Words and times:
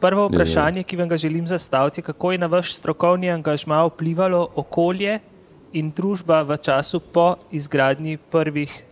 prvo 0.00 0.26
vprašanje, 0.28 0.82
ki 0.82 0.96
vam 0.96 1.08
ga 1.08 1.16
želim 1.16 1.46
zastaviti, 1.46 2.00
je, 2.00 2.04
kako 2.04 2.32
je 2.32 2.38
na 2.38 2.46
vaš 2.46 2.74
strokovni 2.74 3.30
angažma 3.30 3.84
vplivalo 3.84 4.48
okolje 4.54 5.18
in 5.72 5.90
družba 5.96 6.42
v 6.42 6.56
času 6.56 7.00
po 7.00 7.36
izgradnji 7.50 8.18
prvih 8.30 8.82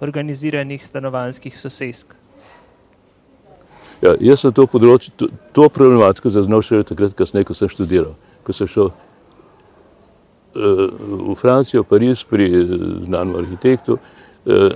organiziranih 0.00 0.86
stanovanjskih 0.86 1.58
sosesk? 1.58 2.14
Ja, 4.02 4.14
jaz 4.20 4.44
sem 4.44 4.52
to 4.54 4.66
področje, 4.70 5.10
to, 5.18 5.26
to 5.54 5.66
problematiko 5.74 6.30
zaznal 6.30 6.62
šele 6.62 6.86
takrat, 6.86 7.16
kasneje, 7.18 7.48
ko 7.48 7.54
sem 7.58 7.70
študiral. 7.70 8.14
Ko 8.46 8.54
sem 8.54 8.68
šel 8.70 8.92
uh, 8.92 8.94
v 10.54 11.34
Francijo, 11.38 11.82
Pariz 11.82 12.22
pri 12.22 12.46
znanem 13.08 13.34
arhitektu, 13.40 13.98
uh, 13.98 14.70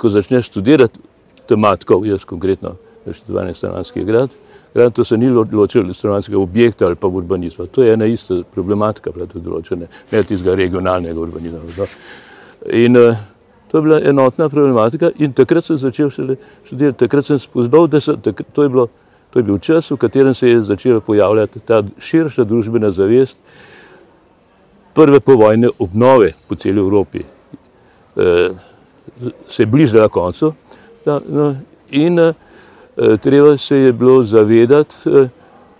ko 0.00 0.08
začneš 0.08 0.48
študirati 0.48 1.02
tematiko, 1.50 2.00
jaz 2.08 2.24
konkretno 2.24 2.76
študovanje 3.04 3.54
stanovanjskih 3.58 4.06
grad, 4.08 4.32
grad, 4.74 4.92
to 4.92 5.04
se 5.04 5.16
ni 5.16 5.30
ločilo 5.30 5.94
stanovanjskega 5.94 6.38
objekta 6.38 6.86
ali 6.86 6.96
pa 6.96 7.06
urbanizma. 7.06 7.66
To 7.66 7.82
je 7.82 7.92
ena 7.92 8.06
ista 8.06 8.42
problematika, 8.54 9.12
pravi 9.12 9.40
določene, 9.40 9.86
ne 10.12 10.22
tistega 10.22 10.56
regionalnega 10.58 11.20
urbanizma. 11.20 11.60
No. 11.78 11.86
In 12.72 12.96
uh, 12.96 13.14
To 13.74 13.78
je 13.78 13.82
bila 13.82 14.00
enotna 14.04 14.48
problematika 14.48 15.10
in 15.18 15.32
takrat 15.32 15.64
sem 15.64 15.76
začel 15.76 16.10
šele 16.10 16.36
študirati. 16.64 16.98
Takrat 16.98 17.26
sem 17.26 17.38
spoznal, 17.42 17.88
da 17.90 17.98
so, 18.00 18.12
takrat, 18.16 18.46
to, 18.54 18.62
je 18.62 18.68
bilo, 18.70 18.84
to 19.30 19.38
je 19.38 19.42
bil 19.42 19.58
čas, 19.58 19.90
v 19.90 19.96
katerem 19.98 20.34
se 20.34 20.48
je 20.48 20.60
začela 20.62 21.00
pojavljati 21.00 21.58
ta 21.58 21.80
širša 21.98 22.44
družbena 22.46 22.92
zavest 22.94 23.34
prve 24.94 25.18
povojne 25.20 25.72
obnove 25.78 26.30
po 26.46 26.54
celi 26.54 26.78
Evropi. 26.78 27.24
E, 28.16 28.48
se 29.48 29.62
je 29.62 29.66
bližala 29.66 30.08
koncu 30.08 30.52
da, 31.04 31.18
no, 31.28 31.56
in 31.90 32.18
e, 32.18 32.32
treba 33.22 33.56
se 33.56 33.76
je 33.76 33.92
bilo 33.92 34.22
zavedati 34.22 34.94
e, 35.06 35.28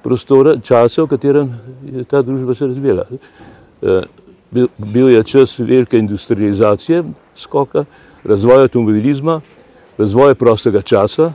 prostora, 0.03 0.57
časa, 0.61 1.03
v 1.03 1.07
katerem 1.07 1.55
je 1.93 2.05
ta 2.05 2.23
družba 2.23 2.55
se 2.55 2.67
razvijala. 2.67 3.07
E, 3.83 4.01
bil, 4.79 5.09
je 5.11 5.23
čas 5.23 5.59
velike 5.59 5.99
industrializacije, 5.99 7.05
skoka, 7.37 7.85
razvoja 8.25 8.61
automobilizma, 8.61 9.41
razvoja 9.99 10.35
prostega 10.35 10.83
časa 10.83 11.33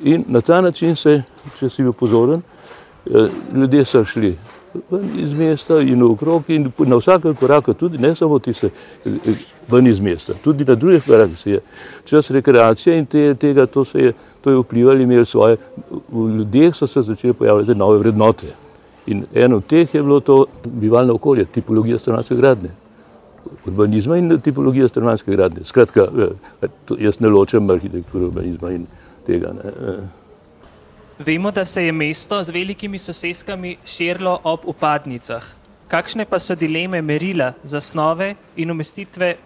in 0.00 0.24
na 0.28 0.40
ta 0.40 0.60
način 0.60 0.96
se, 0.96 1.22
če 1.58 1.68
si 1.68 1.82
bil 1.82 1.92
pozoren, 1.92 2.42
eh, 3.06 3.28
ljudje 3.54 3.84
so 3.84 4.04
šli 4.04 4.36
ven 4.90 5.10
iz 5.16 5.32
mesta 5.32 5.80
in 5.80 6.02
okrog 6.02 6.50
in 6.50 6.70
na 6.78 6.96
vsakem 6.96 7.34
koraku 7.34 7.74
tudi, 7.74 7.98
ne 7.98 8.14
samo 8.14 8.38
ti 8.38 8.52
se 8.52 8.70
eh, 9.04 9.10
ven 9.68 9.86
iz 9.86 10.00
mesta, 10.00 10.34
tudi 10.44 10.64
na 10.64 10.74
drugih 10.74 11.04
korakih 11.06 11.38
se 11.38 11.50
je 11.50 11.60
čas 12.04 12.30
rekreacije 12.30 12.98
in 12.98 13.06
te, 13.06 13.34
tega 13.34 13.66
to 13.66 13.84
se 13.84 13.98
je, 13.98 14.12
je 14.50 14.62
vplivali, 14.62 15.02
imeli 15.02 15.26
svoje, 15.26 15.56
v 15.90 16.28
ljudeh 16.38 16.74
so 16.74 16.86
se 16.86 17.02
začeli 17.02 17.32
pojavljati 17.32 17.74
nove 17.74 17.98
vrednote. 17.98 18.46
In 19.06 19.24
eno 19.34 19.56
od 19.56 19.66
teh 19.66 19.94
je 19.94 20.02
bilo 20.02 20.20
to 20.20 20.44
bivalno 20.64 21.14
okolje, 21.14 21.44
tipologija 21.44 21.98
stanovanjske 21.98 22.36
gradnje 22.36 22.70
urbanizma 23.66 24.16
in 24.16 24.40
tipologija 24.40 24.88
stanovanjske 24.88 25.30
gradnje. 25.30 25.64
Skratka, 25.64 26.00
eh, 26.00 26.68
jaz 26.98 27.20
ne 27.20 27.28
ločem 27.28 27.70
arhitekturo 27.70 28.26
urbanizma 28.26 28.70
in 28.70 28.86
tega. 29.26 29.52
Ne. 29.52 29.70
Eh. 29.70 30.02
Vemo, 31.18 31.50
da 31.50 31.64
se 31.64 31.84
je 31.84 31.92
mesto 31.92 32.42
z 32.44 32.50
velikimi 32.50 32.98
soseskami 32.98 33.76
širilo 33.84 34.40
ob 34.44 34.60
upadnicah. 34.64 35.44
Kakšne 35.88 36.24
pa 36.24 36.38
so 36.38 36.54
dileme 36.54 37.02
merila 37.02 37.52
za 37.62 37.80
snove 37.80 38.34
in 38.56 38.70
umestitve 38.70 39.36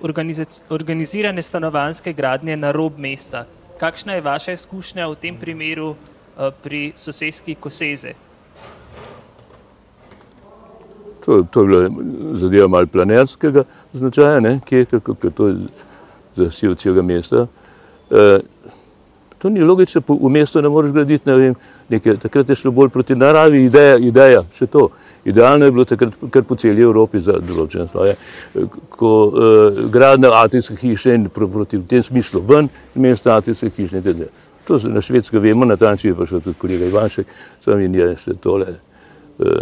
organizirane 0.71 1.43
stanovanjske 1.43 2.13
gradnje 2.13 2.57
na 2.57 2.73
rob 2.73 2.99
mesta? 2.99 3.45
Kakšna 3.83 4.15
je 4.15 4.21
vaša 4.23 4.53
izkušnja 4.53 5.09
v 5.11 5.15
tem 5.19 5.37
primeru 5.37 5.95
eh, 5.95 6.51
pri 6.63 6.93
soseski 6.95 7.55
Koseze? 7.55 8.13
To, 11.25 11.43
to 11.51 11.61
je 11.61 11.67
bila 11.67 11.91
zadeva 12.39 12.69
mal 12.69 12.87
planerskega 12.87 13.65
značaja, 13.93 14.41
ne, 14.41 14.61
kje, 14.65 14.85
kako, 14.85 15.15
kako 15.15 15.31
to 15.31 15.49
je 15.49 15.57
za 16.37 16.51
siv 16.51 16.75
celega 16.75 17.03
mesta. 17.03 17.47
E, 18.11 18.39
to 19.39 19.51
ni 19.51 19.61
logično, 19.61 20.03
v 20.09 20.31
mestu 20.31 20.63
ne 20.63 20.69
moreš 20.69 20.93
graditi, 20.93 21.29
ne 21.31 21.37
vem, 21.37 21.55
nekaj, 21.89 22.17
takrat 22.23 22.49
je 22.49 22.57
šlo 22.57 22.71
bolj 22.71 22.89
proti 22.89 23.15
naravi, 23.15 23.65
ideja, 23.67 23.99
ideja, 23.99 24.43
še 24.55 24.67
to. 24.67 24.89
Idealno 25.25 25.65
je 25.65 25.73
bilo 25.73 25.85
takrat 25.85 26.15
kar 26.31 26.43
po 26.43 26.57
celi 26.59 26.83
Evropi 26.83 27.21
za 27.23 27.37
določene 27.39 27.87
svoje, 27.89 28.15
ko 28.91 29.11
e, 29.31 29.51
gradne 29.93 30.31
atrijske 30.35 30.77
hiše 30.81 31.15
in 31.15 31.29
proti 31.31 31.79
v 31.79 31.87
tem 31.87 32.03
smislu 32.03 32.43
ven, 32.47 32.71
mesta 32.95 33.37
atrijske 33.39 33.71
hiše 33.77 34.01
in 34.01 34.07
tako. 34.07 34.31
To 34.67 34.79
se 34.79 34.89
na 34.89 35.01
švedsko 35.03 35.41
vemo, 35.43 35.67
na 35.67 35.77
ta 35.77 35.91
način 35.91 36.11
je 36.11 36.17
prišel 36.17 36.41
tudi 36.41 36.59
kolega 36.59 36.87
Ivanšek, 36.87 37.27
sam 37.65 37.81
in 37.83 37.95
je 37.95 38.09
še 38.25 38.35
tole. 38.43 38.75
E, 39.39 39.55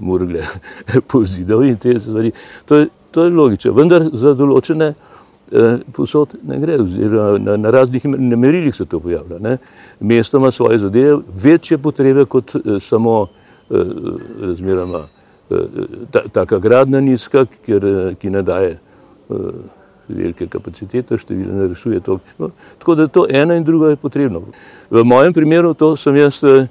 murgle 0.00 0.40
po 1.08 1.24
zidov 1.24 1.64
in 1.66 1.76
te 1.76 1.98
stvari. 2.00 2.32
To 2.64 2.76
je, 2.76 2.86
to 3.10 3.24
je 3.24 3.30
logično, 3.30 3.74
vendar 3.76 4.06
za 4.16 4.32
določene 4.34 4.88
eh, 4.88 5.82
posod 5.92 6.38
ne 6.48 6.58
gre, 6.62 6.78
oziroma 6.80 7.38
na, 7.38 7.58
na 7.60 7.70
raznih 7.74 8.06
merilih 8.08 8.74
se 8.76 8.86
to 8.88 9.00
pojavlja. 9.04 9.38
Ne. 9.38 9.58
Mesto 10.00 10.40
ima 10.40 10.50
svoje 10.50 10.78
zadeve, 10.78 11.18
večje 11.44 11.78
potrebe 11.78 12.24
kot 12.24 12.56
eh, 12.56 12.80
samo 12.80 13.18
eh, 13.26 13.41
razmeroma 14.40 15.04
eh, 15.50 15.56
ta, 16.10 16.20
taka 16.32 16.58
gradna 16.58 17.00
nizka, 17.00 17.46
ker, 17.66 17.84
eh, 17.84 18.14
ki 18.20 18.30
ne 18.30 18.42
daje 18.42 18.76
eh, 18.76 19.36
velike 20.08 20.46
kapacitete, 20.46 21.18
število 21.18 21.56
ne 21.62 21.68
rešuje 21.72 22.00
to. 22.00 22.18
No, 22.38 22.50
tako 22.78 22.94
da 22.94 23.08
to 23.08 23.26
ena 23.30 23.56
in 23.56 23.64
druga 23.64 23.90
je 23.90 23.96
potrebno. 23.96 24.42
V 24.90 25.04
mojem 25.04 25.32
primeru 25.32 25.74
to 25.74 25.96
sem 25.96 26.16
jaz 26.16 26.42
eh, 26.44 26.66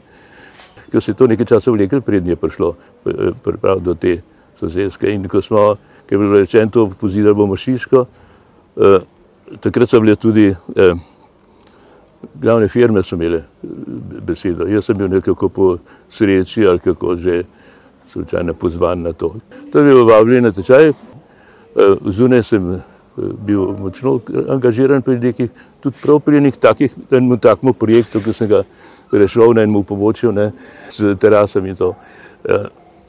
ker 0.92 1.02
se 1.02 1.12
je 1.12 1.16
to 1.16 1.28
nekaj 1.28 1.46
časa 1.46 1.72
vlekel, 1.72 2.02
prednje 2.02 2.36
prišlo 2.36 2.76
eh, 3.06 3.32
prav 3.62 3.80
do 3.80 3.96
te 3.96 4.20
sosedske. 4.60 5.08
In 5.14 5.28
ko 5.32 5.42
smo, 5.42 5.76
ker 6.08 6.18
je 6.18 6.20
bilo 6.20 6.40
rečeno, 6.40 6.72
to 6.72 6.90
pozidali 7.00 7.36
bomo 7.36 7.56
Šiško, 7.56 8.06
eh, 8.78 9.00
takrat 9.64 9.90
so 9.90 10.02
bile 10.04 10.16
tudi 10.16 10.50
eh, 10.52 10.94
glavne 12.42 12.68
firme 12.68 13.04
so 13.04 13.16
imele 13.16 13.44
besedo. 14.26 14.68
Jaz 14.68 14.86
sem 14.86 14.98
bil 14.98 15.10
nekako 15.10 15.50
po 15.50 15.78
sreči 16.10 16.68
ali 16.68 16.80
kako 16.80 17.16
že 17.16 17.44
slučajno 18.12 18.54
pozvan 18.54 19.02
na 19.02 19.14
to. 19.14 19.36
To 19.72 19.80
je 19.80 19.86
bil 19.86 20.06
vabljen 20.06 20.44
na 20.44 20.52
tečaj, 20.52 20.92
zunaj 22.06 22.44
sem 22.44 22.82
bil 23.46 23.76
močno 23.80 24.20
angažiran 24.50 25.02
pri 25.02 25.20
nekih, 25.20 25.50
tudi 25.80 25.98
prav 26.04 26.20
pri 26.20 26.42
nekih 26.42 26.60
takih, 26.60 26.96
enem 27.12 27.40
takmu 27.40 27.74
projektu, 27.74 28.20
ki 28.20 28.34
sem 28.34 28.50
ga 28.50 28.64
rešil 29.12 29.54
na 29.54 29.64
enem 29.64 29.84
pobočju 29.84 30.34
s 30.90 31.16
terasami 31.20 31.70
in 31.70 31.76
to. 31.76 31.96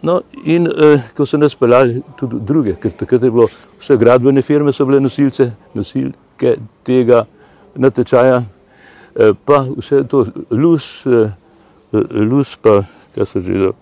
No, 0.03 0.22
in 0.45 0.67
eh, 0.67 0.99
ko 1.15 1.27
so 1.27 1.39
nas 1.39 1.55
peljali 1.55 2.01
tudi 2.19 2.41
druge, 2.43 2.75
ker 2.75 2.91
takrat 2.91 3.22
je 3.22 3.31
bilo 3.31 3.47
vse 3.78 3.97
gradbene 3.97 4.43
firme 4.43 4.72
so 4.75 4.87
bile 4.87 4.99
nosilce, 5.01 5.47
nosilke 5.75 6.56
tega 6.83 7.22
natečaja, 7.78 8.41
eh, 8.41 8.62
pa 9.45 9.67
vse 9.77 10.05
to 10.09 10.27
lus, 10.50 11.06
eh, 11.06 11.31
lus 12.11 12.56
pa, 12.56 12.83
kaj 13.15 13.27
so 13.27 13.41
že, 13.41 13.73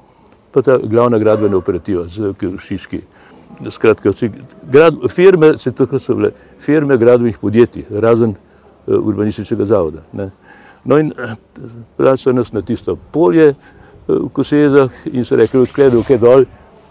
pa 0.52 0.62
ta 0.62 0.78
glavna 0.78 1.18
gradbena 1.18 1.56
operativa 1.56 2.06
z 2.08 2.34
Šiški. 2.58 3.00
Skratka, 3.70 4.10
vsi, 4.10 4.30
grad, 4.70 4.94
firme, 5.10 5.58
se 5.58 5.72
tako 5.72 5.98
so 5.98 6.14
bile, 6.14 6.30
firme 6.60 6.96
gradbenih 6.96 7.38
podjetij, 7.38 7.84
razen 7.90 8.30
eh, 8.30 8.94
urbanističnega 8.94 9.64
zavoda. 9.64 10.02
Ne. 10.12 10.30
No 10.84 10.98
in 10.98 11.12
so 12.16 12.32
nas 12.32 12.52
na 12.52 12.62
tisto 12.62 12.96
polje 12.96 13.48
eh, 13.48 13.54
v 14.06 14.28
Kosezah 14.32 14.90
in 15.12 15.24
so 15.24 15.36
rekli, 15.36 15.60
odkledu, 15.60 16.02
kaj 16.06 16.18
dol, 16.18 16.46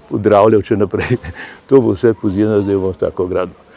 odravljal 0.10 0.62
če 0.62 0.78
naprej. 0.78 1.18
To 1.70 1.82
bo 1.82 1.94
vse 1.94 2.14
pozivno, 2.14 2.62
zdaj 2.62 2.76
bomo 2.76 2.94
tako 2.94 3.28
gradili. 3.28 3.68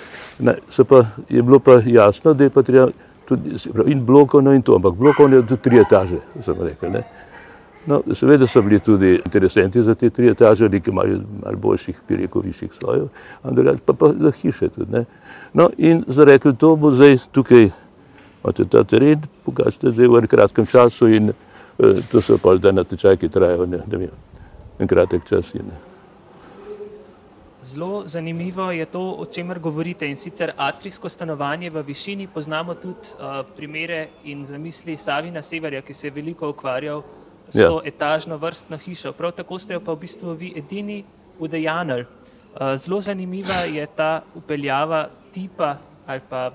Pa, 0.88 1.04
je 1.28 1.42
bilo 1.42 1.58
pa 1.58 1.80
jasno, 1.84 2.32
da 2.34 2.44
je 2.44 2.50
pa 2.50 2.62
treba 2.62 2.88
tudi 3.36 3.92
in 3.92 4.06
blokovno 4.06 4.52
in 4.52 4.62
to, 4.62 4.76
ampak 4.76 4.94
blokovno 4.94 5.36
je 5.36 5.46
tudi 5.46 5.62
tri 5.62 5.80
etaže, 5.82 6.18
sem 6.44 6.60
rekel. 6.60 6.92
Ne. 6.92 7.04
No, 7.86 8.02
seveda 8.14 8.46
so 8.46 8.62
bili 8.62 8.78
tudi 8.78 9.16
interesenti 9.24 9.82
za 9.82 9.94
te 9.94 10.10
tri 10.10 10.28
etaže, 10.30 10.68
nekaj 10.68 10.94
malo, 10.94 11.18
malo 11.42 11.56
boljših, 11.56 12.02
bi 12.08 12.16
rekel, 12.16 12.42
višjih 12.42 12.70
slojev, 12.78 13.08
pa 13.86 13.92
pa 13.92 14.12
za 14.18 14.30
hiše 14.30 14.68
tudi. 14.68 14.92
Ne. 14.92 15.04
No 15.52 15.70
in 15.78 16.04
so 16.08 16.24
rekli, 16.24 16.54
to 16.56 16.76
bo 16.76 16.92
zdaj 16.94 17.18
tukaj 17.32 17.70
imate 18.42 18.64
ta 18.64 18.84
teren, 18.84 19.22
pokažite 19.44 19.92
zdaj 19.92 20.08
v 20.08 20.26
kratkem 20.26 20.66
času 20.66 21.08
in 21.08 21.30
uh, 21.30 21.98
to 22.10 22.20
so 22.20 22.38
pa 22.38 22.56
zdaj 22.56 22.72
natečaj, 22.72 23.16
ki 23.16 23.28
trajajo 23.28 23.66
ne, 23.66 23.78
ne 23.86 23.98
vem, 23.98 24.14
en 24.78 24.88
kratek 24.88 25.24
čas. 25.24 25.54
In, 25.54 25.70
Zelo 27.62 28.02
zanimivo 28.06 28.70
je 28.70 28.86
to, 28.86 29.00
o 29.18 29.24
čemer 29.26 29.58
govorite 29.58 30.08
in 30.08 30.16
sicer 30.16 30.52
atrijsko 30.56 31.08
stanovanje 31.08 31.70
v 31.70 31.82
višini. 31.82 32.26
Poznamo 32.26 32.74
tudi 32.74 33.14
uh, 33.14 33.46
primere 33.56 34.08
in 34.24 34.46
zamisli 34.46 34.96
Savina 34.96 35.42
Severja, 35.42 35.82
ki 35.82 35.94
se 35.94 36.06
je 36.06 36.10
veliko 36.10 36.48
ukvarjal 36.50 37.02
s 37.48 37.54
ja. 37.54 37.68
to 37.68 37.80
etažno 37.84 38.36
vrstno 38.36 38.76
hišo. 38.76 39.12
Prav 39.12 39.32
tako 39.32 39.58
ste 39.58 39.74
jo 39.74 39.80
pa 39.80 39.92
v 39.92 40.00
bistvu 40.02 40.34
vi 40.34 40.52
edini 40.56 41.04
udejanili. 41.38 42.02
Uh, 42.02 42.74
zelo 42.76 43.00
zanimiva 43.00 43.62
je 43.70 43.86
ta 43.86 44.22
upeljava 44.34 45.08
tipa 45.32 45.76
ali 46.06 46.20
pa 46.28 46.50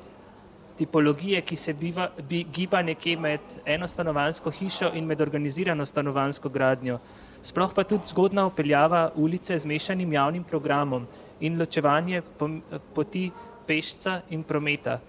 tipologije, 0.77 1.41
ki 1.41 1.55
se 1.55 1.73
biva, 1.73 2.09
bi, 2.29 2.43
giba 2.53 2.81
nekje 2.81 3.17
med 3.17 3.39
enostanovansko 3.65 4.51
hišo 4.51 4.91
in 4.93 5.05
med 5.05 5.21
organizirano 5.21 5.85
stanovansko 5.85 6.49
gradnjo. 6.49 6.99
Sploh 7.41 7.73
pa 7.75 7.83
tudi 7.83 8.07
zgodna 8.07 8.45
upeljava 8.47 9.11
ulice 9.15 9.57
z 9.59 9.65
mešanim 9.65 10.13
javnim 10.13 10.43
programom 10.43 11.05
in 11.39 11.59
ločevanje 11.59 12.21
poti 12.93 13.31
pešca 13.67 14.21
in 14.29 14.43
prometa. 14.43 14.99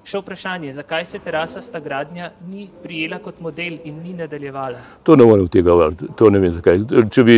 Še 0.00 0.18
vprašanje, 0.22 0.72
zakaj 0.72 1.04
se 1.06 1.18
terasa 1.20 1.60
sta 1.62 1.78
gradnja 1.80 2.30
ni 2.48 2.64
prijela 2.82 3.18
kot 3.20 3.40
model 3.44 3.76
in 3.84 3.98
ni 4.02 4.14
nadaljevala? 4.16 4.80
To 5.04 5.16
ne 5.16 5.26
morem 5.28 5.48
tega 5.48 5.74
vrti, 5.76 6.08
to 6.16 6.30
ne 6.32 6.40
vem 6.40 6.54
zakaj. 6.56 6.80
Če 7.12 7.24
bi 7.28 7.36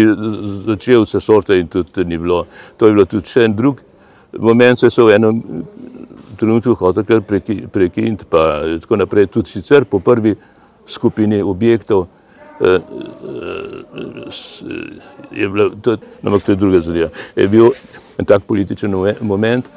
začel 0.69 1.02
vse 1.02 1.20
sorte 1.20 1.58
in 1.58 1.67
tudi 1.69 2.05
ni 2.06 2.19
bilo, 2.23 2.44
to 2.78 2.87
je 2.87 2.94
bilo 2.94 3.05
tudi 3.11 3.28
še 3.28 3.49
en 3.49 3.56
drug 3.58 3.82
moment, 4.38 4.78
se 4.78 4.90
so 4.90 5.08
v 5.08 5.19
enem 5.19 5.43
trenutku 6.38 6.75
hotel 6.78 7.05
kar 7.05 7.20
prekiniti, 7.26 8.25
pa 8.31 8.62
tako 8.81 8.96
naprej, 9.02 9.28
tudi 9.35 9.50
sicer 9.50 9.85
po 9.85 10.00
prvi 10.00 10.37
skupini 10.87 11.43
objektov 11.43 12.06
je 15.31 15.49
bilo, 15.49 15.70
to, 15.82 15.96
namak 16.22 16.43
to 16.43 16.52
je 16.52 16.56
druga 16.56 16.81
zadeva, 16.81 17.08
je 17.37 17.49
bil 17.49 17.70
en 18.19 18.25
tak 18.25 18.43
političen 18.43 18.94
moment, 19.20 19.69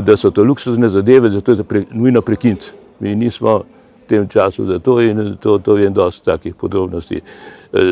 da 0.00 0.16
so 0.16 0.30
to 0.30 0.44
luksuzne 0.44 0.88
zadeve, 0.88 1.30
zato 1.30 1.52
je 1.52 1.56
to 1.56 1.64
pre, 1.64 1.84
nujno 1.90 2.22
prekiniti. 2.22 2.70
Mi 3.00 3.14
nismo 3.16 3.58
v 3.58 4.08
tem 4.08 4.28
času 4.28 4.66
za 4.66 4.78
to 4.78 5.00
in 5.00 5.36
to, 5.40 5.58
to 5.58 5.76
je 5.76 5.90
dosti 5.90 6.24
takih 6.24 6.54
podrobnosti 6.54 7.20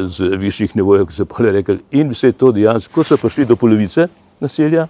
z 0.07 0.37
višjih 0.37 0.77
nivojev, 0.77 1.07
ki 1.07 1.15
so 1.15 1.25
pa 1.25 1.51
rekli. 1.51 1.79
In 1.91 2.11
vse 2.11 2.33
to 2.33 2.53
dejansko, 2.53 2.93
ko 2.93 3.05
so 3.05 3.17
prišli 3.17 3.47
do 3.47 3.57
polovice 3.57 4.09
naselja, 4.41 4.87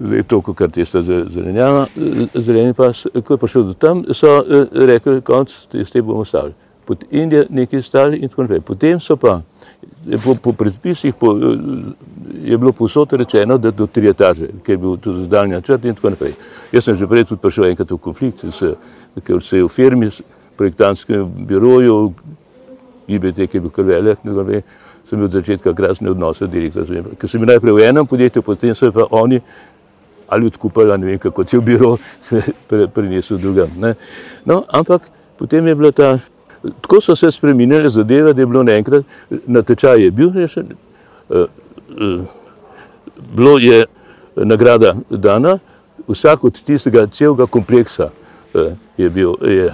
zdaj 0.00 0.22
to, 0.28 0.40
kar 0.42 0.70
tista 0.70 1.02
zelenjava, 1.02 1.86
zeleni 2.34 2.74
pas, 2.74 3.06
ko 3.24 3.34
je 3.34 3.38
prišel 3.38 3.62
do 3.62 3.74
tam, 3.74 4.04
so 4.14 4.44
rekli, 4.72 5.20
konc, 5.22 5.50
s 5.72 5.90
tem 5.90 6.04
bomo 6.06 6.24
stavili. 6.24 6.54
Pod 6.86 7.04
Indijo 7.10 7.44
nekaj 7.50 7.82
stali 7.82 8.18
in 8.22 8.28
tako 8.28 8.46
naprej. 8.46 8.60
Potem 8.60 9.00
so 9.00 9.16
pa 9.16 9.40
po, 10.24 10.34
po 10.34 10.52
predpisih 10.52 11.14
po, 11.14 11.34
je 12.44 12.58
bilo 12.58 12.72
posod 12.72 13.12
rečeno, 13.12 13.58
da 13.58 13.70
do 13.70 13.86
tri 13.86 14.08
etaže, 14.08 14.48
ker 14.62 14.74
je 14.74 14.78
bil 14.78 14.96
tudi 14.96 15.26
daljni 15.28 15.54
načrt 15.54 15.84
in 15.84 15.94
tako 15.94 16.10
naprej. 16.14 16.34
Jaz 16.72 16.84
sem 16.84 16.94
že 16.94 17.06
prej 17.06 17.24
tudi 17.24 17.42
prišel 17.42 17.70
enkrat 17.70 17.90
v 17.90 17.98
konflikt, 17.98 18.44
ker 19.24 19.42
se 19.42 19.56
je 19.56 19.64
v 19.64 19.68
firmi, 19.68 20.10
projektantskem 20.56 21.26
biroju, 21.46 22.14
IBT, 23.06 23.46
ki 23.50 23.58
je 23.58 23.60
bil 23.60 23.70
kar 23.70 23.84
velik, 23.84 24.22
sem 25.06 25.18
bil 25.18 25.26
od 25.26 25.32
začetka 25.32 25.74
krasne 25.74 26.10
odnose 26.10 26.46
direktorja. 26.46 27.02
Ker 27.18 27.30
sem 27.30 27.42
bil 27.42 27.50
najprej 27.50 27.74
v 27.74 27.88
enem 27.88 28.06
podjetju, 28.06 28.42
potem 28.42 28.74
so 28.74 28.92
pa 28.92 29.08
oni 29.10 29.40
ali 30.28 30.46
odkupili, 30.46 30.98
ne 30.98 31.06
vem 31.06 31.18
kako, 31.18 31.44
cel 31.44 31.60
biro 31.62 31.96
se 32.20 32.42
pre, 32.68 32.88
prinesel 32.88 33.38
drugam. 33.38 33.70
Ne. 33.78 33.94
No, 34.44 34.64
ampak 34.74 35.06
potem 35.38 35.66
je 35.66 35.74
bila 35.74 35.92
ta 35.92 36.18
Tako 36.80 37.00
so 37.00 37.16
se 37.16 37.30
spremenile 37.30 37.90
zadeve, 37.90 38.32
da 38.32 38.42
je 38.42 38.46
bilo 38.46 38.62
naenkrat, 38.62 39.04
na 39.46 39.62
tečaj 39.62 40.02
je 40.02 40.10
bil 40.10 40.32
rešen, 40.34 40.66
eh, 41.30 41.34
eh, 41.36 42.18
bilo 43.36 43.58
je 43.58 43.84
nagrada 44.36 44.94
dana, 45.10 45.58
vsak 46.08 46.44
od 46.44 46.62
tistega 46.62 47.06
celega 47.06 47.46
kompleksa 47.46 48.10
eh, 48.54 48.74
je 48.96 49.10
bil, 49.10 49.34
je, 49.42 49.72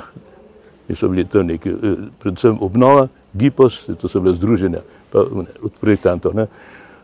so 0.95 1.09
bili 1.09 1.25
tam 1.25 1.47
neki, 1.47 1.73
predvsem 2.19 2.59
obnova, 2.61 3.09
Gipos, 3.35 3.85
to 4.01 4.09
so 4.09 4.21
bile 4.21 4.35
združenja, 4.35 4.83
pa 5.13 5.25
ne, 5.35 5.49
od 5.63 5.73
projektantov, 5.81 6.35
ne, 6.35 6.47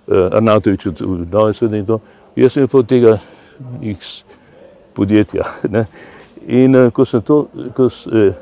Arnautovič 0.08 0.86
od 0.86 1.00
obnove 1.02 1.52
sveda 1.54 1.76
in 1.76 1.86
to, 1.86 2.00
jaz 2.36 2.52
sem 2.52 2.68
pa 2.68 2.78
od 2.78 2.88
tega 2.88 3.18
x 3.82 4.22
podjetja, 4.96 5.44
ne, 5.68 5.86
in 6.46 6.90
ko 6.92 7.04
sem 7.04 7.22
to, 7.22 7.46
ko 7.76 7.90
sem, 7.92 8.32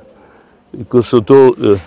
ko 0.84 1.02
so 1.02 1.20
to 1.20 1.55
eh, 1.56 1.81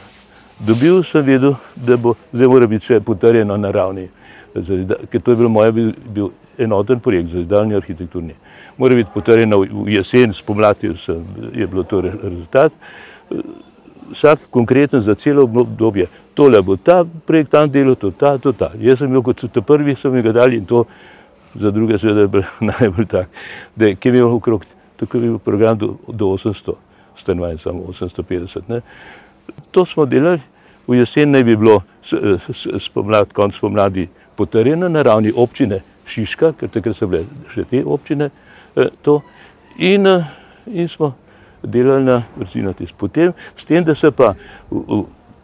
dobil, 0.60 1.04
sem 1.04 1.26
vedel, 1.26 1.56
da 1.76 1.98
bo 1.98 2.16
zdaj 2.34 2.48
mora 2.48 2.68
biti 2.68 2.90
še 2.90 3.00
potrjeno 3.06 3.58
na 3.58 3.72
ravni, 3.72 4.08
ker 4.54 5.22
to 5.22 5.32
je 5.32 5.40
bil 5.40 5.50
moj 5.50 5.72
bil, 5.72 5.92
bil 6.14 6.32
enoten 6.60 7.00
projekt 7.00 7.32
za 7.32 7.44
daljni 7.48 7.78
arhitekturni. 7.78 8.36
Mora 8.78 8.96
biti 8.96 9.12
potrjeno 9.14 9.62
v 9.62 9.94
jesen, 9.94 10.34
spomladi 10.34 10.92
je 11.54 11.68
bilo 11.68 11.84
to 11.84 12.02
rezultat. 12.02 12.74
Vsak 14.10 14.50
konkreten 14.50 15.02
za 15.06 15.16
celo 15.16 15.44
obdobje, 15.44 16.08
tole 16.34 16.62
bo 16.66 16.76
ta 16.78 17.04
projektant 17.06 17.72
delal, 17.72 17.96
to 17.96 18.12
ta, 18.12 18.38
to 18.38 18.54
ta. 18.54 18.72
Jaz 18.82 19.04
sem 19.04 19.12
bil 19.12 19.22
kot 19.24 19.46
ta 19.54 19.62
prvi, 19.62 19.96
so 19.96 20.10
mi 20.12 20.24
ga 20.26 20.34
dali 20.34 20.58
in 20.58 20.66
to 20.66 20.86
za 21.56 21.72
druge 21.72 21.98
seveda 22.00 22.26
je 22.26 22.28
bil 22.28 22.44
najbolj 22.72 23.06
tak, 23.06 23.30
da 23.76 23.86
je 23.86 23.98
imel 24.04 24.34
okrog, 24.34 24.66
tako 24.98 25.18
je 25.18 25.22
bil 25.22 25.40
program 25.40 25.78
do, 25.78 25.96
do 26.08 26.34
800 26.34 26.89
stanovanj, 27.22 27.58
samo 27.58 27.84
850. 27.92 28.70
Ne. 28.70 28.82
To 29.72 29.86
smo 29.86 30.06
delali, 30.06 30.42
v 30.88 30.98
jesen 30.98 31.32
naj 31.32 31.44
bi 31.44 31.56
bilo 31.56 31.82
spomladi, 32.80 33.34
konc 33.34 33.56
spomladi 33.56 34.08
potrjeno 34.36 34.90
na 34.90 35.02
ravni 35.02 35.34
občine 35.36 35.82
Šiška, 36.10 36.54
ker 36.58 36.72
takrat 36.74 36.98
so 36.98 37.08
bile 37.08 37.28
še 37.54 37.68
te 37.70 37.84
občine 37.86 38.30
eh, 38.30 38.90
to. 39.06 39.20
In, 39.78 40.08
eh, 40.08 40.26
in 40.74 40.90
smo 40.90 41.14
delali 41.62 42.08
na 42.08 42.24
vrzino 42.38 42.74
tis. 42.74 42.92
Potem, 42.92 43.34
s 43.56 43.68
tem, 43.70 43.84
da 43.86 43.96
se 43.96 44.12
pa 44.12 44.34
v, 44.72 44.80
v, 44.80 45.04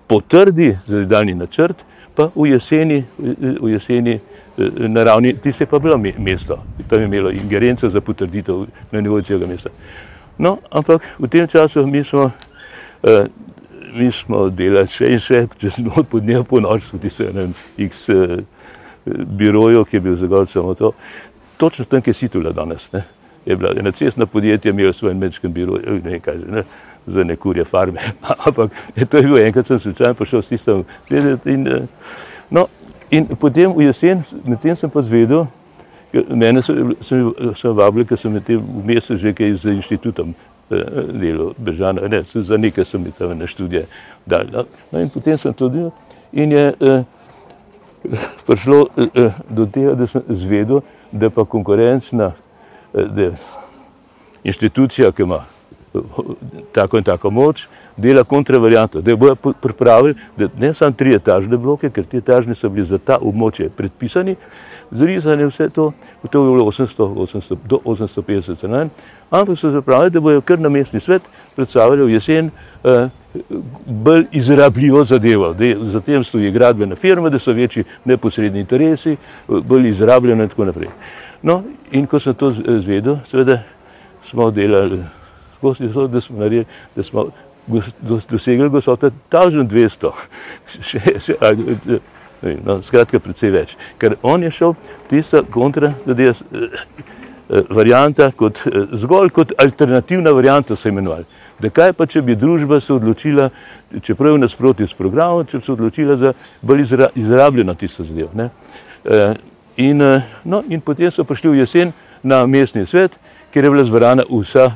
potrdi 0.10 0.72
zaredalni 0.88 1.36
načrt, 1.38 1.84
pa 2.16 2.30
v 2.34 2.50
jeseni, 2.54 3.04
v 3.20 3.76
jeseni 3.76 4.18
eh, 4.18 4.90
na 4.90 5.06
ravni, 5.06 5.36
ti 5.38 5.54
se 5.54 5.70
pa 5.70 5.80
bilo 5.80 6.00
mesto, 6.00 6.58
tam 6.90 7.04
je 7.04 7.12
imelo 7.12 7.32
ingerenca 7.32 7.90
za 7.90 8.02
potrditev 8.02 8.66
na 8.92 9.02
nivoju 9.02 9.30
celega 9.30 9.52
mesta. 9.52 9.70
No, 10.38 10.60
ampak 10.72 11.02
v 11.20 11.28
tem 11.32 11.48
času 11.48 11.88
mi 11.88 12.04
smo, 12.04 12.28
uh, 12.28 13.26
mi 13.96 14.12
smo 14.12 14.50
delali 14.52 14.92
še 14.92 15.08
in 15.16 15.22
še, 15.24 15.46
čez 15.56 15.80
noč 15.80 16.10
po 16.12 16.20
dnevu 16.20 16.44
po 16.44 16.60
noč, 16.60 16.92
tudi 16.92 17.10
se 17.10 17.30
enem 17.32 17.54
x 17.80 18.10
uh, 18.12 18.44
biroju, 19.08 19.86
ki 19.88 19.98
je 19.98 20.04
bil 20.04 20.18
zagolj 20.20 20.52
samo 20.52 20.76
to. 20.76 20.92
Točno 21.58 21.88
tam, 21.88 22.04
kjer 22.04 22.16
si 22.16 22.28
tule 22.28 22.52
danes, 22.52 22.90
ne, 22.92 23.06
je 23.48 23.56
bila 23.56 23.72
ena 23.80 23.96
cestna 23.96 24.28
podjetja, 24.28 24.74
imela 24.76 24.92
svoj 24.94 25.16
mečkem 25.16 25.54
biroju, 25.56 26.02
ne 26.04 26.20
kaj 26.20 26.42
že, 26.44 26.52
ne, 26.52 26.66
za 27.08 27.24
nekurje 27.24 27.64
farme. 27.64 28.04
ampak 28.48 28.76
je 28.96 29.08
to 29.08 29.24
je 29.24 29.30
bil 29.30 29.40
enkrat, 29.40 29.72
sem 29.72 29.80
slučajno 29.80 30.20
prišel 30.20 30.44
s 30.44 30.52
tistem 30.52 30.84
gledati 31.08 31.56
in, 31.56 31.64
uh, 31.64 32.12
no, 32.52 32.68
in 33.08 33.32
potem 33.40 33.72
v 33.72 33.88
jesen, 33.88 34.26
medtem 34.44 34.76
sem 34.76 34.92
pa 34.92 35.00
zvedel, 35.00 35.48
Mene 36.30 36.62
sem, 36.62 36.94
sem 37.02 37.74
vabil, 37.76 38.06
ker 38.08 38.18
sem 38.18 38.32
v 38.32 38.84
mesecu 38.86 39.18
že 39.20 39.34
kaj 39.36 39.56
z 39.60 39.76
inštitutom 39.76 40.32
eh, 40.72 40.84
delal, 41.12 41.52
Bežana, 41.58 42.08
ne, 42.08 42.24
za 42.24 42.58
nekaj 42.58 42.86
sem 42.86 43.12
tam 43.18 43.36
na 43.38 43.48
študije 43.48 43.88
dal. 44.26 44.48
No. 44.52 44.66
no 44.92 45.00
in 45.00 45.10
potem 45.10 45.38
sem 45.38 45.54
to 45.54 45.70
delal 45.70 45.92
in 46.32 46.52
je 46.52 46.74
eh, 46.80 47.04
prišlo 48.46 48.88
eh, 48.98 49.32
do 49.50 49.66
tega, 49.66 49.96
da 49.96 50.08
sem 50.08 50.22
zvedel, 50.30 50.82
da 51.12 51.30
pa 51.30 51.46
konkurenčna 51.46 52.32
eh, 52.94 53.32
inštitucija, 54.44 55.12
ki 55.12 55.24
ima 55.24 55.36
eh, 55.36 55.55
tako 56.74 56.98
in 56.98 57.04
tako 57.04 57.30
moč, 57.30 57.68
dela 57.98 58.24
kontravarianto, 58.24 59.02
da 59.02 59.16
bojo 59.16 59.36
pripravili, 59.36 60.16
da 60.38 60.48
ne 60.60 60.74
samo 60.74 60.92
tri 60.92 61.16
etažne 61.16 61.58
bloke, 61.58 61.90
ker 61.90 62.06
ti 62.06 62.18
etažni 62.18 62.56
so 62.56 62.70
bili 62.70 62.86
za 62.86 62.98
ta 62.98 63.18
območje 63.22 63.70
predpisani, 63.70 64.36
zrizane 64.92 65.48
vse 65.48 65.70
to, 65.70 65.92
to 66.32 66.44
je 66.44 66.52
bilo 66.52 66.66
800, 66.66 67.08
800, 67.16 67.58
do 67.66 67.80
850 67.86 68.60
cenaj, 68.60 68.88
ampak 69.30 69.58
so 69.60 69.70
zapravili, 69.72 70.12
da 70.12 70.20
bojo 70.20 70.42
kar 70.42 70.60
na 70.60 70.70
mestni 70.70 71.00
svet 71.00 71.22
predstavili 71.56 72.06
v 72.06 72.14
jesen 72.14 72.50
eh, 72.84 73.10
bolj 73.86 74.26
izrabljivo 74.32 75.04
zadevo, 75.04 75.54
da 75.54 75.74
za 75.90 76.02
tem 76.02 76.24
stoji 76.24 76.52
gradbena 76.52 76.96
firma, 76.96 77.30
da 77.30 77.40
so 77.40 77.52
večji 77.52 77.84
neposredni 78.06 78.60
interesi, 78.60 79.18
bolj 79.48 79.90
izrabljeno 79.90 80.44
in 80.44 80.50
tako 80.50 80.66
naprej. 80.66 80.90
No, 81.42 81.64
in 81.92 82.08
ko 82.08 82.20
sem 82.20 82.34
to 82.34 82.52
zvedel, 82.80 83.18
seveda 83.28 83.60
smo 84.24 84.52
delali, 84.52 85.04
da 86.08 86.22
smo 86.22 86.40
naredili, 86.40 86.66
da 86.96 87.04
smo 87.04 87.30
dosegli 88.30 88.70
gostoto 88.70 89.10
1200, 89.32 90.12
še, 90.90 91.02
še, 91.20 91.38
no, 92.66 92.80
skratka, 92.86 93.20
precej 93.20 93.54
več. 93.54 93.76
Ker 94.02 94.18
on 94.24 94.44
je 94.44 94.52
šel 94.54 94.76
tista 95.10 95.42
kontra, 95.52 95.94
da 96.06 96.16
je 96.22 96.34
eh, 96.36 97.64
varianta 97.70 98.30
kot, 98.38 98.62
eh, 98.70 98.86
zgolj 99.02 99.34
kot 99.34 99.56
alternativna 99.62 100.34
varianta 100.36 100.76
se 100.76 100.90
imenovala. 100.90 101.26
Da 101.60 101.72
kaj 101.72 101.94
pa, 101.96 102.06
če 102.06 102.22
bi 102.22 102.36
družba 102.36 102.82
se 102.84 102.94
odločila, 102.94 103.50
čeprav 104.04 104.34
je 104.34 104.38
v 104.38 104.44
nasprotju 104.44 104.88
s 104.88 104.98
programom, 104.98 105.46
če 105.48 105.62
bi 105.62 105.66
se 105.66 105.72
odločila 105.74 106.18
za 106.22 106.34
bolj 106.62 106.86
izra, 106.86 107.10
izrabljeno 107.16 107.74
tisto 107.80 108.06
zadevo. 108.06 108.50
Eh, 109.06 109.34
in, 109.78 110.02
no, 110.44 110.64
in 110.70 110.82
potem 110.82 111.12
so 111.12 111.24
prišli 111.24 111.56
v 111.56 111.64
jesen 111.64 111.94
na 112.24 112.46
mestni 112.46 112.86
svet, 112.86 113.18
kjer 113.54 113.66
je 113.66 113.72
bila 113.72 113.84
zbrana 113.88 114.26
vsa 114.30 114.74